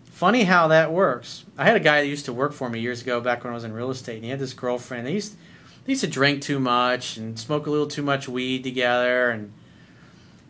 Funny 0.04 0.44
how 0.44 0.68
that 0.68 0.92
works. 0.92 1.44
I 1.58 1.64
had 1.64 1.76
a 1.76 1.80
guy 1.80 2.00
that 2.00 2.06
used 2.06 2.24
to 2.24 2.32
work 2.32 2.52
for 2.52 2.70
me 2.70 2.80
years 2.80 3.02
ago 3.02 3.20
back 3.20 3.44
when 3.44 3.52
I 3.52 3.54
was 3.54 3.64
in 3.64 3.72
real 3.72 3.90
estate, 3.90 4.16
and 4.16 4.24
he 4.24 4.30
had 4.30 4.38
this 4.38 4.54
girlfriend. 4.54 5.06
They 5.06 5.12
used 5.12 5.36
they 5.84 5.92
used 5.92 6.04
to 6.04 6.10
drink 6.10 6.42
too 6.42 6.58
much 6.58 7.16
and 7.16 7.38
smoke 7.38 7.66
a 7.66 7.70
little 7.70 7.86
too 7.86 8.02
much 8.02 8.26
weed 8.26 8.64
together 8.64 9.28
and 9.30 9.52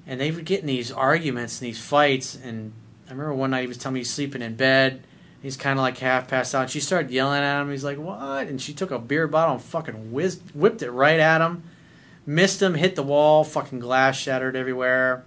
and 0.06 0.20
they 0.20 0.30
would 0.30 0.44
get 0.44 0.60
in 0.60 0.66
these 0.66 0.92
arguments 0.92 1.60
and 1.60 1.66
these 1.66 1.84
fights 1.84 2.36
and 2.36 2.72
I 3.08 3.10
remember 3.10 3.34
one 3.34 3.50
night 3.50 3.62
he 3.62 3.66
was 3.66 3.78
telling 3.78 3.94
me 3.94 4.00
he's 4.00 4.10
sleeping 4.10 4.42
in 4.42 4.54
bed. 4.54 5.06
He's 5.42 5.56
kind 5.56 5.78
of 5.78 5.82
like 5.82 5.98
half 5.98 6.28
passed 6.28 6.54
out. 6.54 6.70
She 6.70 6.80
started 6.80 7.10
yelling 7.10 7.42
at 7.42 7.60
him. 7.60 7.70
He's 7.70 7.84
like, 7.84 7.98
"What?" 7.98 8.46
And 8.46 8.60
she 8.60 8.72
took 8.72 8.90
a 8.90 8.98
beer 8.98 9.26
bottle 9.26 9.56
and 9.56 9.62
fucking 9.62 10.10
whizzed, 10.10 10.54
whipped 10.54 10.80
it 10.80 10.90
right 10.90 11.20
at 11.20 11.42
him. 11.42 11.64
Missed 12.26 12.62
him, 12.62 12.74
hit 12.74 12.96
the 12.96 13.02
wall, 13.02 13.44
fucking 13.44 13.80
glass 13.80 14.16
shattered 14.16 14.56
everywhere. 14.56 15.24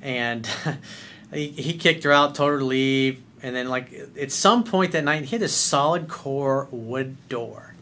And 0.00 0.48
he, 1.32 1.48
he 1.48 1.74
kicked 1.74 2.04
her 2.04 2.12
out, 2.12 2.34
told 2.34 2.50
her 2.50 2.58
to 2.58 2.64
leave. 2.64 3.22
And 3.42 3.54
then, 3.54 3.68
like, 3.68 3.92
at 4.18 4.32
some 4.32 4.64
point 4.64 4.92
that 4.92 5.04
night, 5.04 5.24
he 5.24 5.36
had 5.36 5.42
a 5.42 5.48
solid 5.48 6.08
core 6.08 6.68
wood 6.70 7.16
door 7.28 7.72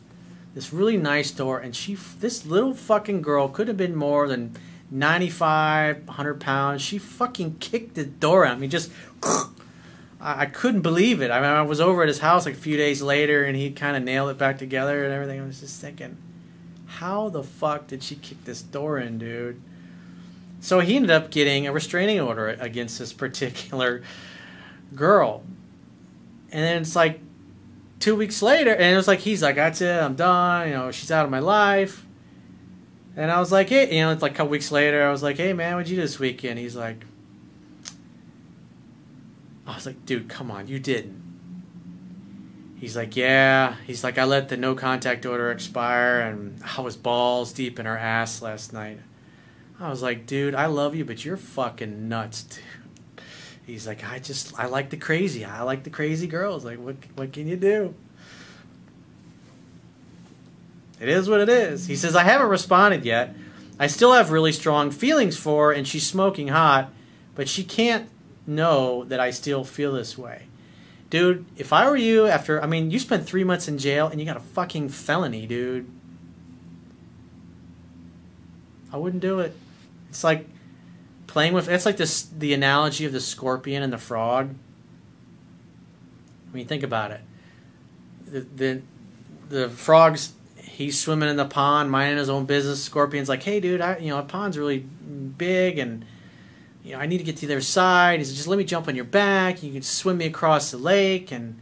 this 0.55 0.73
really 0.73 0.97
nice 0.97 1.31
door, 1.31 1.59
and 1.59 1.75
she, 1.75 1.95
this 1.95 2.45
little 2.45 2.75
fucking 2.75 3.23
girl, 3.23 3.49
could 3.49 3.69
have 3.69 3.77
been 3.77 3.95
more 3.95 4.27
than 4.27 4.57
95, 4.90 6.07
100 6.07 6.40
pounds. 6.40 6.83
She 6.83 6.99
fucking 6.99 7.57
kicked 7.61 7.95
the 7.95 8.05
door 8.05 8.45
out. 8.45 8.57
I 8.57 8.59
mean, 8.59 8.71
just, 8.71 8.90
I, 9.23 9.49
I 10.21 10.47
couldn't 10.47 10.81
believe 10.81 11.23
it. 11.23 11.31
I 11.31 11.40
mean, 11.40 11.51
I 11.51 11.62
was 11.62 11.81
over 11.81 12.03
at 12.03 12.09
his 12.09 12.19
house 12.19 12.47
like 12.47 12.55
a 12.55 12.59
few 12.59 12.77
days 12.77 13.01
later, 13.01 13.45
and 13.45 13.57
he 13.57 13.71
kind 13.71 13.97
of 13.97 14.03
nailed 14.03 14.31
it 14.31 14.38
back 14.38 14.59
together 14.59 15.05
and 15.05 15.12
everything. 15.12 15.40
I 15.40 15.47
was 15.47 15.61
just 15.61 15.81
thinking, 15.81 16.16
how 16.98 17.29
the 17.29 17.42
fuck 17.42 17.87
did 17.87 18.03
she 18.03 18.16
kick 18.16 18.44
this 18.44 18.62
door 18.62 18.98
in, 18.98 19.18
dude? 19.18 19.61
So 20.61 20.81
he 20.81 20.96
ended 20.96 21.11
up 21.11 21.31
getting 21.31 21.66
a 21.66 21.72
restraining 21.72 22.20
order 22.20 22.48
against 22.48 22.98
this 22.98 23.12
particular 23.12 24.03
girl. 24.94 25.42
And 26.53 26.64
then 26.64 26.83
it's 26.83 26.96
like 26.96 27.20
two 28.00 28.16
weeks 28.16 28.42
later, 28.42 28.72
and 28.74 28.92
it 28.92 28.96
was 28.96 29.07
like 29.07 29.20
he's 29.20 29.42
like, 29.42 29.55
"That's 29.55 29.81
it, 29.81 30.03
I'm 30.03 30.16
done." 30.16 30.68
You 30.68 30.74
know, 30.74 30.90
she's 30.90 31.12
out 31.12 31.24
of 31.24 31.31
my 31.31 31.38
life. 31.38 32.05
And 33.16 33.31
I 33.31 33.38
was 33.38 33.53
like, 33.53 33.68
"Hey," 33.68 33.96
you 33.96 34.03
know, 34.03 34.11
it's 34.11 34.22
like 34.22 34.33
a 34.33 34.35
couple 34.35 34.50
weeks 34.50 34.72
later, 34.72 35.07
I 35.07 35.11
was 35.11 35.22
like, 35.22 35.37
"Hey, 35.37 35.53
man, 35.53 35.76
what'd 35.76 35.88
you 35.88 35.96
do 35.96 36.03
this 36.03 36.18
weekend?" 36.18 36.59
He's 36.59 36.76
like, 36.76 37.05
I 39.66 39.74
was 39.74 39.87
like, 39.87 40.05
"Dude, 40.07 40.29
come 40.29 40.50
on, 40.50 40.66
you 40.66 40.81
didn't." 40.81 41.20
He's 42.81 42.97
like, 42.97 43.14
"Yeah." 43.14 43.77
He's 43.87 44.03
like, 44.03 44.19
"I 44.19 44.25
let 44.25 44.49
the 44.49 44.57
no 44.57 44.75
contact 44.75 45.25
order 45.27 45.53
expire, 45.53 46.21
and 46.21 46.61
I 46.77 46.81
was 46.81 46.97
balls 46.97 47.53
deep 47.53 47.79
in 47.79 47.87
her 47.87 47.99
ass 47.99 48.43
last 48.43 48.73
night." 48.73 48.99
I 49.81 49.88
was 49.88 50.03
like, 50.03 50.27
dude, 50.27 50.55
I 50.55 50.66
love 50.66 50.95
you, 50.95 51.07
but 51.07 51.25
you're 51.25 51.38
fucking 51.38 52.07
nuts, 52.07 52.43
dude. 52.43 53.25
He's 53.64 53.87
like, 53.87 54.05
I 54.05 54.19
just, 54.19 54.59
I 54.59 54.66
like 54.66 54.90
the 54.90 54.99
crazy. 54.99 55.45
I 55.45 55.62
like 55.62 55.85
the 55.85 55.90
crazy 55.90 56.27
girls. 56.27 56.66
Like, 56.66 56.79
what, 56.79 56.97
what 57.14 57.33
can 57.33 57.47
you 57.47 57.57
do? 57.57 57.95
It 61.01 61.09
is 61.09 61.31
what 61.31 61.40
it 61.40 61.49
is. 61.49 61.87
He 61.87 61.97
says, 61.97 62.14
I 62.14 62.25
haven't 62.25 62.49
responded 62.49 63.07
yet. 63.07 63.35
I 63.79 63.87
still 63.87 64.12
have 64.12 64.31
really 64.31 64.53
strong 64.53 64.90
feelings 64.90 65.38
for 65.38 65.69
her, 65.69 65.73
and 65.73 65.88
she's 65.88 66.07
smoking 66.07 66.49
hot, 66.49 66.93
but 67.35 67.49
she 67.49 67.64
can't 67.64 68.11
know 68.47 69.05
that 69.05 69.19
I 69.19 69.31
still 69.31 69.64
feel 69.64 69.93
this 69.93 70.19
way. 70.19 70.43
Dude, 71.11 71.44
if 71.57 71.73
I 71.73 71.88
were 71.90 71.96
you 71.96 72.27
after, 72.27 72.62
I 72.62 72.66
mean, 72.66 72.90
you 72.90 72.99
spent 72.99 73.27
three 73.27 73.44
months 73.44 73.66
in 73.66 73.79
jail 73.79 74.07
and 74.07 74.20
you 74.20 74.27
got 74.27 74.37
a 74.37 74.40
fucking 74.40 74.90
felony, 74.90 75.46
dude. 75.46 75.90
I 78.92 78.96
wouldn't 78.96 79.23
do 79.23 79.40
it. 79.40 79.57
It's 80.09 80.23
like 80.23 80.49
playing 81.27 81.53
with, 81.53 81.68
it's 81.68 81.85
like 81.85 81.96
this, 81.96 82.23
the 82.23 82.55
analogy 82.55 83.05
of 83.05 83.12
the 83.12 83.20
scorpion 83.20 83.83
and 83.83 83.92
the 83.92 83.99
frog. 83.99 84.55
I 86.51 86.57
mean, 86.57 86.66
think 86.66 86.85
about 86.85 87.11
it. 87.11 87.20
The, 88.27 88.40
the, 88.40 88.83
the 89.49 89.68
frog's 89.68 90.33
he's 90.81 90.99
swimming 90.99 91.29
in 91.29 91.37
the 91.37 91.44
pond, 91.44 91.90
minding 91.90 92.16
his 92.16 92.31
own 92.31 92.46
business. 92.46 92.83
Scorpion's 92.83 93.29
like, 93.29 93.42
"Hey, 93.42 93.61
dude, 93.61 93.83
I, 93.83 93.99
you 93.99 94.09
know, 94.09 94.18
a 94.18 94.23
pond's 94.23 94.57
really 94.57 94.79
big, 94.79 95.79
and 95.79 96.07
you 96.85 96.93
know, 96.93 96.99
I 96.99 97.07
need 97.07 97.19
to 97.19 97.25
get 97.25 97.37
to 97.38 97.47
the 97.47 97.55
other 97.55 97.61
side." 97.61 98.21
He 98.21 98.25
says, 98.25 98.37
"Just 98.37 98.49
let 98.49 98.59
me 98.59 98.64
jump 98.64 98.88
on 98.88 98.97
your 98.97 99.05
back. 99.05 99.62
You 99.62 99.73
can 99.73 99.83
swim 99.83 100.19
me 100.19 100.27
across 100.27 100.71
the 100.71 100.79
lake." 100.79 101.33
And 101.33 101.59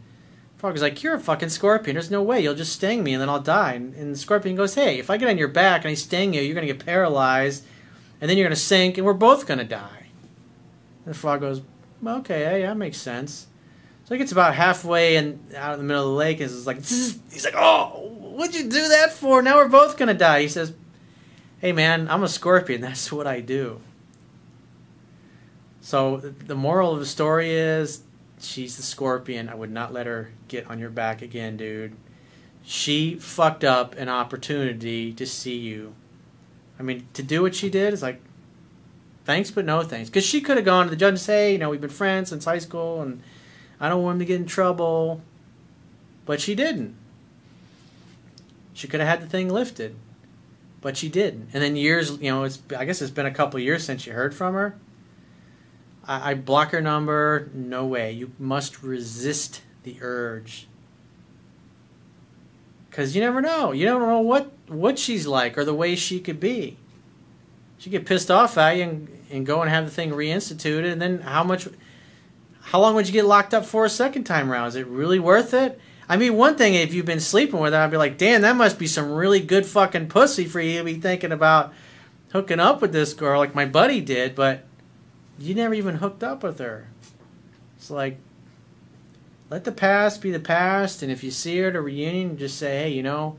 Frog 0.57 0.75
is 0.75 0.81
like, 0.81 1.01
"You're 1.03 1.15
a 1.15 1.19
fucking 1.19 1.49
scorpion. 1.49 1.95
There's 1.95 2.11
no 2.11 2.21
way 2.21 2.41
you'll 2.41 2.55
just 2.55 2.73
sting 2.73 3.03
me, 3.03 3.13
and 3.13 3.21
then 3.21 3.29
I'll 3.29 3.39
die." 3.39 3.73
And, 3.73 3.93
and 3.95 4.13
the 4.13 4.17
scorpion 4.17 4.55
goes, 4.55 4.75
"Hey, 4.75 4.99
if 4.99 5.09
I 5.09 5.17
get 5.17 5.29
on 5.29 5.37
your 5.37 5.47
back 5.47 5.83
and 5.83 5.91
I 5.91 5.93
sting 5.93 6.33
you, 6.33 6.41
you're 6.41 6.55
gonna 6.55 6.67
get 6.67 6.85
paralyzed, 6.85 7.63
and 8.19 8.29
then 8.29 8.37
you're 8.37 8.45
gonna 8.45 8.55
sink, 8.55 8.97
and 8.97 9.05
we're 9.05 9.13
both 9.13 9.45
gonna 9.47 9.63
die." 9.63 10.07
And 11.05 11.13
the 11.13 11.17
frog 11.17 11.41
goes, 11.41 11.61
"Okay, 12.05 12.41
yeah, 12.41 12.55
yeah, 12.55 12.67
that 12.67 12.77
makes 12.77 12.97
sense." 12.97 13.47
So 14.05 14.15
he 14.15 14.19
gets 14.19 14.31
about 14.31 14.55
halfway 14.55 15.17
and 15.17 15.39
out 15.55 15.73
in 15.73 15.79
the 15.79 15.85
middle 15.85 16.03
of 16.03 16.09
the 16.09 16.15
lake, 16.15 16.39
and 16.39 16.49
it's 16.49 16.65
like, 16.65 16.77
he's 16.77 17.45
like, 17.45 17.55
"Oh, 17.55 18.09
what'd 18.39 18.55
you 18.55 18.63
do 18.63 18.87
that 18.87 19.11
for? 19.11 19.41
Now 19.41 19.57
we're 19.57 19.67
both 19.67 19.97
gonna 19.97 20.13
die. 20.13 20.41
He 20.41 20.47
says, 20.47 20.73
Hey 21.59 21.73
man, 21.73 22.07
I'm 22.09 22.23
a 22.23 22.29
scorpion. 22.29 22.79
That's 22.79 23.11
what 23.11 23.27
I 23.27 23.41
do. 23.41 23.81
So 25.81 26.17
the 26.17 26.55
moral 26.55 26.93
of 26.93 26.99
the 26.99 27.05
story 27.05 27.51
is 27.51 28.01
she's 28.39 28.77
the 28.77 28.83
scorpion. 28.83 29.49
I 29.49 29.55
would 29.55 29.71
not 29.71 29.93
let 29.93 30.07
her 30.07 30.31
get 30.47 30.69
on 30.69 30.79
your 30.79 30.89
back 30.89 31.21
again, 31.21 31.57
dude. 31.57 31.95
She 32.63 33.15
fucked 33.15 33.63
up 33.63 33.95
an 33.95 34.09
opportunity 34.09 35.13
to 35.13 35.25
see 35.25 35.57
you. 35.57 35.95
I 36.79 36.83
mean, 36.83 37.07
to 37.13 37.23
do 37.23 37.41
what 37.41 37.55
she 37.55 37.69
did 37.69 37.93
is 37.93 38.01
like, 38.01 38.21
thanks, 39.25 39.51
but 39.51 39.65
no 39.65 39.81
thanks. 39.83 40.09
Because 40.09 40.25
she 40.25 40.41
could 40.41 40.57
have 40.57 40.65
gone 40.65 40.85
to 40.85 40.89
the 40.89 40.95
judge 40.95 41.09
and 41.09 41.19
say, 41.19 41.51
you 41.51 41.57
know, 41.57 41.69
we've 41.69 41.81
been 41.81 41.89
friends 41.89 42.29
since 42.29 42.45
high 42.45 42.59
school 42.59 43.01
and 43.01 43.21
I 43.79 43.89
don't 43.89 44.03
want 44.03 44.15
him 44.15 44.19
to 44.19 44.25
get 44.25 44.39
in 44.39 44.47
trouble. 44.47 45.21
But 46.25 46.41
she 46.41 46.55
didn't. 46.55 46.95
She 48.73 48.87
could 48.87 48.99
have 48.99 49.09
had 49.09 49.21
the 49.21 49.27
thing 49.27 49.49
lifted, 49.49 49.95
but 50.79 50.95
she 50.95 51.09
didn't. 51.09 51.49
And 51.53 51.61
then 51.61 51.75
years, 51.75 52.11
you 52.21 52.31
know, 52.31 52.43
it's 52.43 52.59
I 52.77 52.85
guess 52.85 53.01
it's 53.01 53.11
been 53.11 53.25
a 53.25 53.33
couple 53.33 53.59
years 53.59 53.83
since 53.83 54.05
you 54.05 54.13
heard 54.13 54.33
from 54.33 54.53
her. 54.53 54.77
I, 56.09 56.31
I 56.31 56.33
block 56.33 56.71
her 56.71 56.81
number. 56.81 57.49
No 57.53 57.85
way. 57.85 58.11
You 58.11 58.31
must 58.39 58.83
resist 58.83 59.61
the 59.83 59.97
urge. 60.01 60.67
Cause 62.91 63.15
you 63.15 63.21
never 63.21 63.39
know. 63.39 63.71
You 63.71 63.85
don't 63.85 64.01
know 64.01 64.19
what 64.19 64.51
what 64.67 64.99
she's 64.99 65.25
like 65.25 65.57
or 65.57 65.63
the 65.63 65.73
way 65.73 65.95
she 65.95 66.19
could 66.19 66.39
be. 66.39 66.77
She 67.77 67.89
get 67.89 68.05
pissed 68.05 68.29
off 68.29 68.57
at 68.57 68.75
you 68.75 68.83
and, 68.83 69.07
and 69.29 69.45
go 69.45 69.61
and 69.61 69.69
have 69.69 69.85
the 69.85 69.91
thing 69.91 70.09
reinstituted, 70.09 70.91
and 70.91 71.01
then 71.01 71.21
how 71.21 71.43
much? 71.43 71.69
How 72.61 72.81
long 72.81 72.95
would 72.95 73.07
you 73.07 73.13
get 73.13 73.25
locked 73.25 73.53
up 73.53 73.65
for 73.65 73.85
a 73.85 73.89
second 73.89 74.25
time 74.25 74.51
around? 74.51 74.67
Is 74.67 74.75
it 74.75 74.87
really 74.87 75.19
worth 75.19 75.53
it? 75.53 75.79
I 76.09 76.17
mean, 76.17 76.35
one 76.35 76.55
thing 76.55 76.73
if 76.73 76.93
you've 76.93 77.05
been 77.05 77.19
sleeping 77.19 77.59
with 77.59 77.71
her, 77.71 77.79
I'd 77.79 77.91
be 77.91 77.97
like, 77.97 78.17
damn, 78.17 78.41
that 78.41 78.55
must 78.55 78.79
be 78.79 78.87
some 78.87 79.11
really 79.11 79.39
good 79.39 79.65
fucking 79.65 80.09
pussy 80.09 80.45
for 80.45 80.59
you 80.59 80.79
to 80.79 80.83
be 80.83 80.95
thinking 80.95 81.31
about 81.31 81.71
hooking 82.31 82.59
up 82.59 82.81
with 82.81 82.91
this 82.91 83.13
girl 83.13 83.39
like 83.39 83.55
my 83.55 83.65
buddy 83.65 84.01
did, 84.01 84.35
but 84.35 84.65
you 85.39 85.55
never 85.55 85.73
even 85.73 85.95
hooked 85.95 86.23
up 86.23 86.43
with 86.43 86.59
her. 86.59 86.87
It's 87.77 87.89
like, 87.89 88.17
let 89.49 89.63
the 89.63 89.71
past 89.71 90.21
be 90.21 90.31
the 90.31 90.39
past, 90.39 91.01
and 91.01 91.11
if 91.11 91.23
you 91.23 91.31
see 91.31 91.57
her 91.59 91.69
at 91.69 91.75
a 91.75 91.81
reunion, 91.81 92.37
just 92.37 92.57
say, 92.57 92.83
hey, 92.83 92.89
you 92.89 93.01
know, 93.01 93.37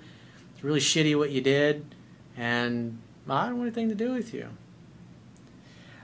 it's 0.54 0.64
really 0.64 0.80
shitty 0.80 1.16
what 1.16 1.30
you 1.30 1.40
did, 1.40 1.94
and 2.36 2.98
I 3.28 3.46
don't 3.46 3.58
want 3.58 3.68
anything 3.68 3.88
to 3.90 3.94
do 3.94 4.12
with 4.12 4.34
you. 4.34 4.48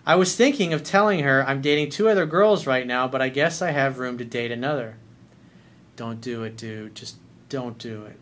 I 0.04 0.14
was 0.14 0.36
thinking 0.36 0.72
of 0.72 0.84
telling 0.84 1.20
her 1.20 1.44
I'm 1.44 1.60
dating 1.60 1.90
two 1.90 2.08
other 2.08 2.26
girls 2.26 2.66
right 2.66 2.86
now, 2.86 3.08
but 3.08 3.20
I 3.20 3.28
guess 3.28 3.60
I 3.60 3.72
have 3.72 3.98
room 3.98 4.18
to 4.18 4.24
date 4.24 4.52
another. 4.52 4.96
Don't 5.96 6.20
do 6.20 6.44
it, 6.44 6.56
dude. 6.56 6.94
Just 6.94 7.16
don't 7.48 7.76
do 7.78 8.04
it. 8.04 8.16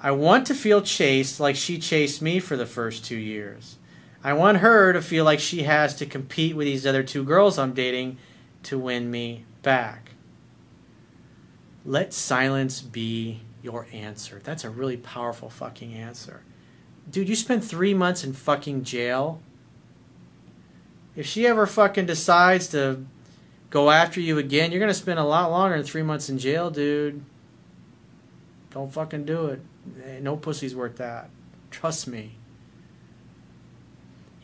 I 0.00 0.12
want 0.12 0.46
to 0.46 0.54
feel 0.54 0.82
chased 0.82 1.40
like 1.40 1.56
she 1.56 1.78
chased 1.78 2.22
me 2.22 2.38
for 2.38 2.56
the 2.56 2.66
first 2.66 3.04
two 3.04 3.16
years. 3.16 3.76
I 4.22 4.32
want 4.32 4.58
her 4.58 4.92
to 4.92 5.00
feel 5.00 5.24
like 5.24 5.40
she 5.40 5.62
has 5.62 5.94
to 5.96 6.06
compete 6.06 6.56
with 6.56 6.66
these 6.66 6.86
other 6.86 7.02
two 7.02 7.24
girls 7.24 7.58
I'm 7.58 7.72
dating 7.72 8.18
to 8.64 8.78
win 8.78 9.10
me 9.10 9.44
back. 9.62 10.10
Let 11.84 12.12
silence 12.12 12.80
be 12.82 13.42
your 13.62 13.86
answer. 13.92 14.40
That's 14.42 14.64
a 14.64 14.70
really 14.70 14.96
powerful 14.96 15.48
fucking 15.48 15.94
answer. 15.94 16.42
Dude, 17.10 17.28
you 17.28 17.36
spent 17.36 17.64
three 17.64 17.94
months 17.94 18.24
in 18.24 18.32
fucking 18.32 18.84
jail. 18.84 19.40
If 21.16 21.26
she 21.26 21.46
ever 21.46 21.66
fucking 21.66 22.06
decides 22.06 22.68
to 22.68 23.04
go 23.70 23.90
after 23.90 24.20
you 24.20 24.38
again, 24.38 24.70
you're 24.70 24.80
going 24.80 24.88
to 24.88 24.94
spend 24.94 25.18
a 25.18 25.24
lot 25.24 25.50
longer 25.50 25.76
than 25.76 25.86
three 25.86 26.02
months 26.02 26.28
in 26.28 26.38
jail, 26.38 26.70
dude. 26.70 27.24
Don't 28.70 28.92
fucking 28.92 29.24
do 29.24 29.46
it. 29.46 29.60
Eh, 30.04 30.18
no 30.20 30.36
pussy's 30.36 30.76
worth 30.76 30.96
that. 30.96 31.30
Trust 31.70 32.06
me. 32.06 32.37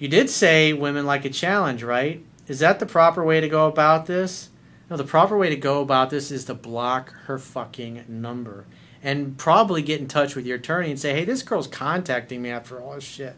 You 0.05 0.11
did 0.11 0.29
say 0.29 0.75
women 0.75 1.07
like 1.07 1.25
a 1.25 1.31
challenge, 1.31 1.83
right? 1.83 2.23
Is 2.47 2.59
that 2.59 2.79
the 2.79 2.85
proper 2.85 3.25
way 3.25 3.41
to 3.41 3.49
go 3.49 3.67
about 3.67 4.05
this? 4.05 4.51
No, 4.91 4.99
the 4.99 5.03
proper 5.03 5.39
way 5.39 5.49
to 5.49 5.57
go 5.57 5.81
about 5.81 6.11
this 6.11 6.31
is 6.31 6.45
to 6.45 6.53
block 6.53 7.15
her 7.25 7.39
fucking 7.39 8.05
number. 8.07 8.67
And 9.03 9.39
probably 9.39 9.81
get 9.81 10.03
in 10.03 10.07
touch 10.07 10.37
with 10.37 10.45
your 10.45 10.59
attorney 10.59 10.91
and 10.91 11.01
say, 11.01 11.15
hey, 11.15 11.25
this 11.25 11.43
girl's 11.43 11.67
contacting 11.67 12.43
me 12.43 12.51
after 12.51 12.83
all 12.83 12.97
this 12.97 13.05
shit. 13.05 13.35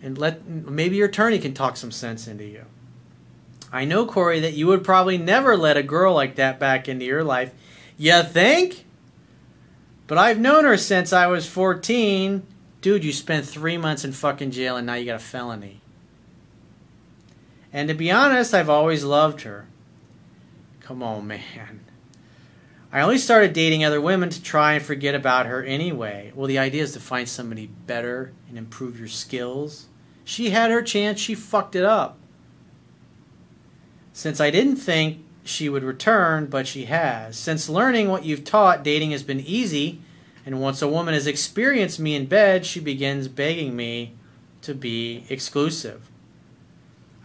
And 0.00 0.16
let 0.16 0.46
maybe 0.46 0.96
your 0.96 1.08
attorney 1.08 1.40
can 1.40 1.52
talk 1.52 1.76
some 1.76 1.92
sense 1.92 2.26
into 2.26 2.46
you. 2.46 2.64
I 3.70 3.84
know, 3.84 4.06
Corey, 4.06 4.40
that 4.40 4.54
you 4.54 4.66
would 4.68 4.82
probably 4.82 5.18
never 5.18 5.58
let 5.58 5.76
a 5.76 5.82
girl 5.82 6.14
like 6.14 6.36
that 6.36 6.58
back 6.58 6.88
into 6.88 7.04
your 7.04 7.22
life. 7.22 7.52
You 7.98 8.22
think? 8.22 8.86
But 10.06 10.16
I've 10.16 10.40
known 10.40 10.64
her 10.64 10.78
since 10.78 11.12
I 11.12 11.26
was 11.26 11.46
14. 11.46 12.46
Dude, 12.86 13.02
you 13.02 13.12
spent 13.12 13.44
three 13.44 13.76
months 13.76 14.04
in 14.04 14.12
fucking 14.12 14.52
jail 14.52 14.76
and 14.76 14.86
now 14.86 14.94
you 14.94 15.06
got 15.06 15.16
a 15.16 15.18
felony. 15.18 15.80
And 17.72 17.88
to 17.88 17.94
be 17.94 18.12
honest, 18.12 18.54
I've 18.54 18.70
always 18.70 19.02
loved 19.02 19.40
her. 19.40 19.66
Come 20.78 21.02
on, 21.02 21.26
man. 21.26 21.80
I 22.92 23.00
only 23.00 23.18
started 23.18 23.52
dating 23.52 23.84
other 23.84 24.00
women 24.00 24.30
to 24.30 24.40
try 24.40 24.74
and 24.74 24.84
forget 24.84 25.16
about 25.16 25.46
her 25.46 25.64
anyway. 25.64 26.30
Well, 26.36 26.46
the 26.46 26.60
idea 26.60 26.84
is 26.84 26.92
to 26.92 27.00
find 27.00 27.28
somebody 27.28 27.66
better 27.66 28.32
and 28.48 28.56
improve 28.56 29.00
your 29.00 29.08
skills. 29.08 29.86
She 30.24 30.50
had 30.50 30.70
her 30.70 30.80
chance, 30.80 31.18
she 31.18 31.34
fucked 31.34 31.74
it 31.74 31.84
up. 31.84 32.18
Since 34.12 34.40
I 34.40 34.52
didn't 34.52 34.76
think 34.76 35.24
she 35.42 35.68
would 35.68 35.82
return, 35.82 36.46
but 36.46 36.68
she 36.68 36.84
has. 36.84 37.36
Since 37.36 37.68
learning 37.68 38.06
what 38.06 38.24
you've 38.24 38.44
taught, 38.44 38.84
dating 38.84 39.10
has 39.10 39.24
been 39.24 39.40
easy, 39.40 40.02
and 40.46 40.60
once 40.60 40.80
a 40.80 40.88
woman 40.88 41.12
has 41.12 41.26
experienced 41.26 41.98
me 41.98 42.14
in 42.14 42.26
bed, 42.26 42.64
she 42.64 42.78
begins 42.78 43.26
begging 43.26 43.74
me 43.74 44.14
to 44.62 44.74
be 44.74 45.26
exclusive. 45.28 46.08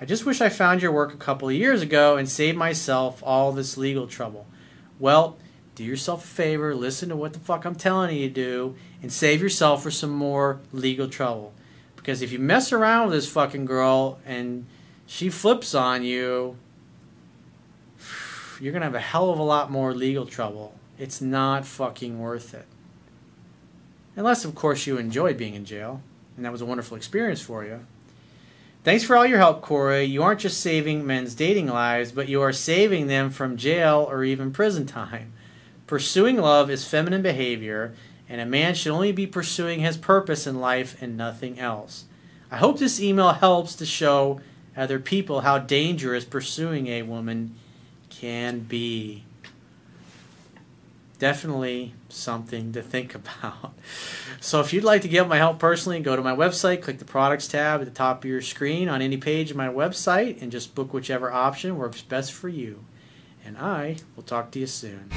I 0.01 0.05
just 0.05 0.25
wish 0.25 0.41
I 0.41 0.49
found 0.49 0.81
your 0.81 0.91
work 0.91 1.13
a 1.13 1.17
couple 1.17 1.47
of 1.47 1.53
years 1.53 1.83
ago 1.83 2.17
and 2.17 2.27
saved 2.27 2.57
myself 2.57 3.21
all 3.23 3.51
this 3.51 3.77
legal 3.77 4.07
trouble. 4.07 4.47
Well, 4.99 5.37
do 5.75 5.83
yourself 5.83 6.25
a 6.25 6.27
favor, 6.27 6.73
listen 6.73 7.09
to 7.09 7.15
what 7.15 7.33
the 7.33 7.39
fuck 7.39 7.63
I'm 7.63 7.75
telling 7.75 8.17
you 8.17 8.27
to 8.27 8.33
do, 8.33 8.75
and 9.03 9.13
save 9.13 9.39
yourself 9.39 9.83
for 9.83 9.91
some 9.91 10.09
more 10.09 10.59
legal 10.73 11.07
trouble. 11.07 11.53
Because 11.95 12.23
if 12.23 12.31
you 12.31 12.39
mess 12.39 12.73
around 12.73 13.09
with 13.09 13.17
this 13.17 13.31
fucking 13.31 13.65
girl 13.65 14.19
and 14.25 14.65
she 15.05 15.29
flips 15.29 15.75
on 15.75 16.03
you, 16.03 16.57
you're 18.59 18.71
going 18.71 18.81
to 18.81 18.87
have 18.87 18.95
a 18.95 18.99
hell 18.99 19.29
of 19.29 19.37
a 19.37 19.43
lot 19.43 19.69
more 19.69 19.93
legal 19.93 20.25
trouble. 20.25 20.73
It's 20.97 21.21
not 21.21 21.67
fucking 21.67 22.19
worth 22.19 22.55
it. 22.55 22.65
Unless, 24.21 24.45
of 24.45 24.53
course, 24.53 24.85
you 24.85 24.99
enjoyed 24.99 25.35
being 25.35 25.55
in 25.55 25.65
jail, 25.65 25.99
and 26.35 26.45
that 26.45 26.51
was 26.51 26.61
a 26.61 26.65
wonderful 26.67 26.95
experience 26.95 27.41
for 27.41 27.65
you. 27.65 27.79
Thanks 28.83 29.03
for 29.03 29.17
all 29.17 29.25
your 29.25 29.39
help, 29.39 29.63
Corey. 29.63 30.03
You 30.03 30.21
aren't 30.21 30.41
just 30.41 30.59
saving 30.59 31.07
men's 31.07 31.33
dating 31.33 31.65
lives, 31.65 32.11
but 32.11 32.29
you 32.29 32.39
are 32.39 32.53
saving 32.53 33.07
them 33.07 33.31
from 33.31 33.57
jail 33.57 34.05
or 34.07 34.23
even 34.23 34.53
prison 34.53 34.85
time. 34.85 35.33
Pursuing 35.87 36.37
love 36.37 36.69
is 36.69 36.87
feminine 36.87 37.23
behavior, 37.23 37.95
and 38.29 38.39
a 38.39 38.45
man 38.45 38.75
should 38.75 38.91
only 38.91 39.11
be 39.11 39.25
pursuing 39.25 39.79
his 39.79 39.97
purpose 39.97 40.45
in 40.45 40.61
life 40.61 41.01
and 41.01 41.17
nothing 41.17 41.59
else. 41.59 42.05
I 42.51 42.57
hope 42.57 42.77
this 42.77 43.01
email 43.01 43.31
helps 43.31 43.73
to 43.77 43.87
show 43.87 44.39
other 44.77 44.99
people 44.99 45.41
how 45.41 45.57
dangerous 45.57 46.25
pursuing 46.25 46.85
a 46.85 47.01
woman 47.01 47.55
can 48.11 48.59
be. 48.59 49.23
Definitely 51.21 51.93
something 52.09 52.71
to 52.71 52.81
think 52.81 53.13
about. 53.21 53.75
So, 54.39 54.59
if 54.59 54.73
you'd 54.73 54.83
like 54.83 55.03
to 55.03 55.07
get 55.07 55.27
my 55.27 55.37
help 55.37 55.59
personally, 55.59 55.99
go 55.99 56.15
to 56.15 56.21
my 56.23 56.35
website, 56.35 56.81
click 56.81 56.97
the 56.97 57.05
products 57.05 57.47
tab 57.47 57.79
at 57.79 57.85
the 57.85 57.91
top 57.91 58.23
of 58.23 58.29
your 58.29 58.41
screen 58.41 58.89
on 58.89 59.03
any 59.03 59.17
page 59.17 59.51
of 59.51 59.55
my 59.55 59.67
website, 59.67 60.41
and 60.41 60.51
just 60.51 60.73
book 60.73 60.95
whichever 60.95 61.31
option 61.31 61.77
works 61.77 62.01
best 62.01 62.33
for 62.33 62.49
you. 62.49 62.85
And 63.45 63.55
I 63.59 63.97
will 64.15 64.23
talk 64.23 64.49
to 64.53 64.59
you 64.59 64.65
soon. 64.65 65.11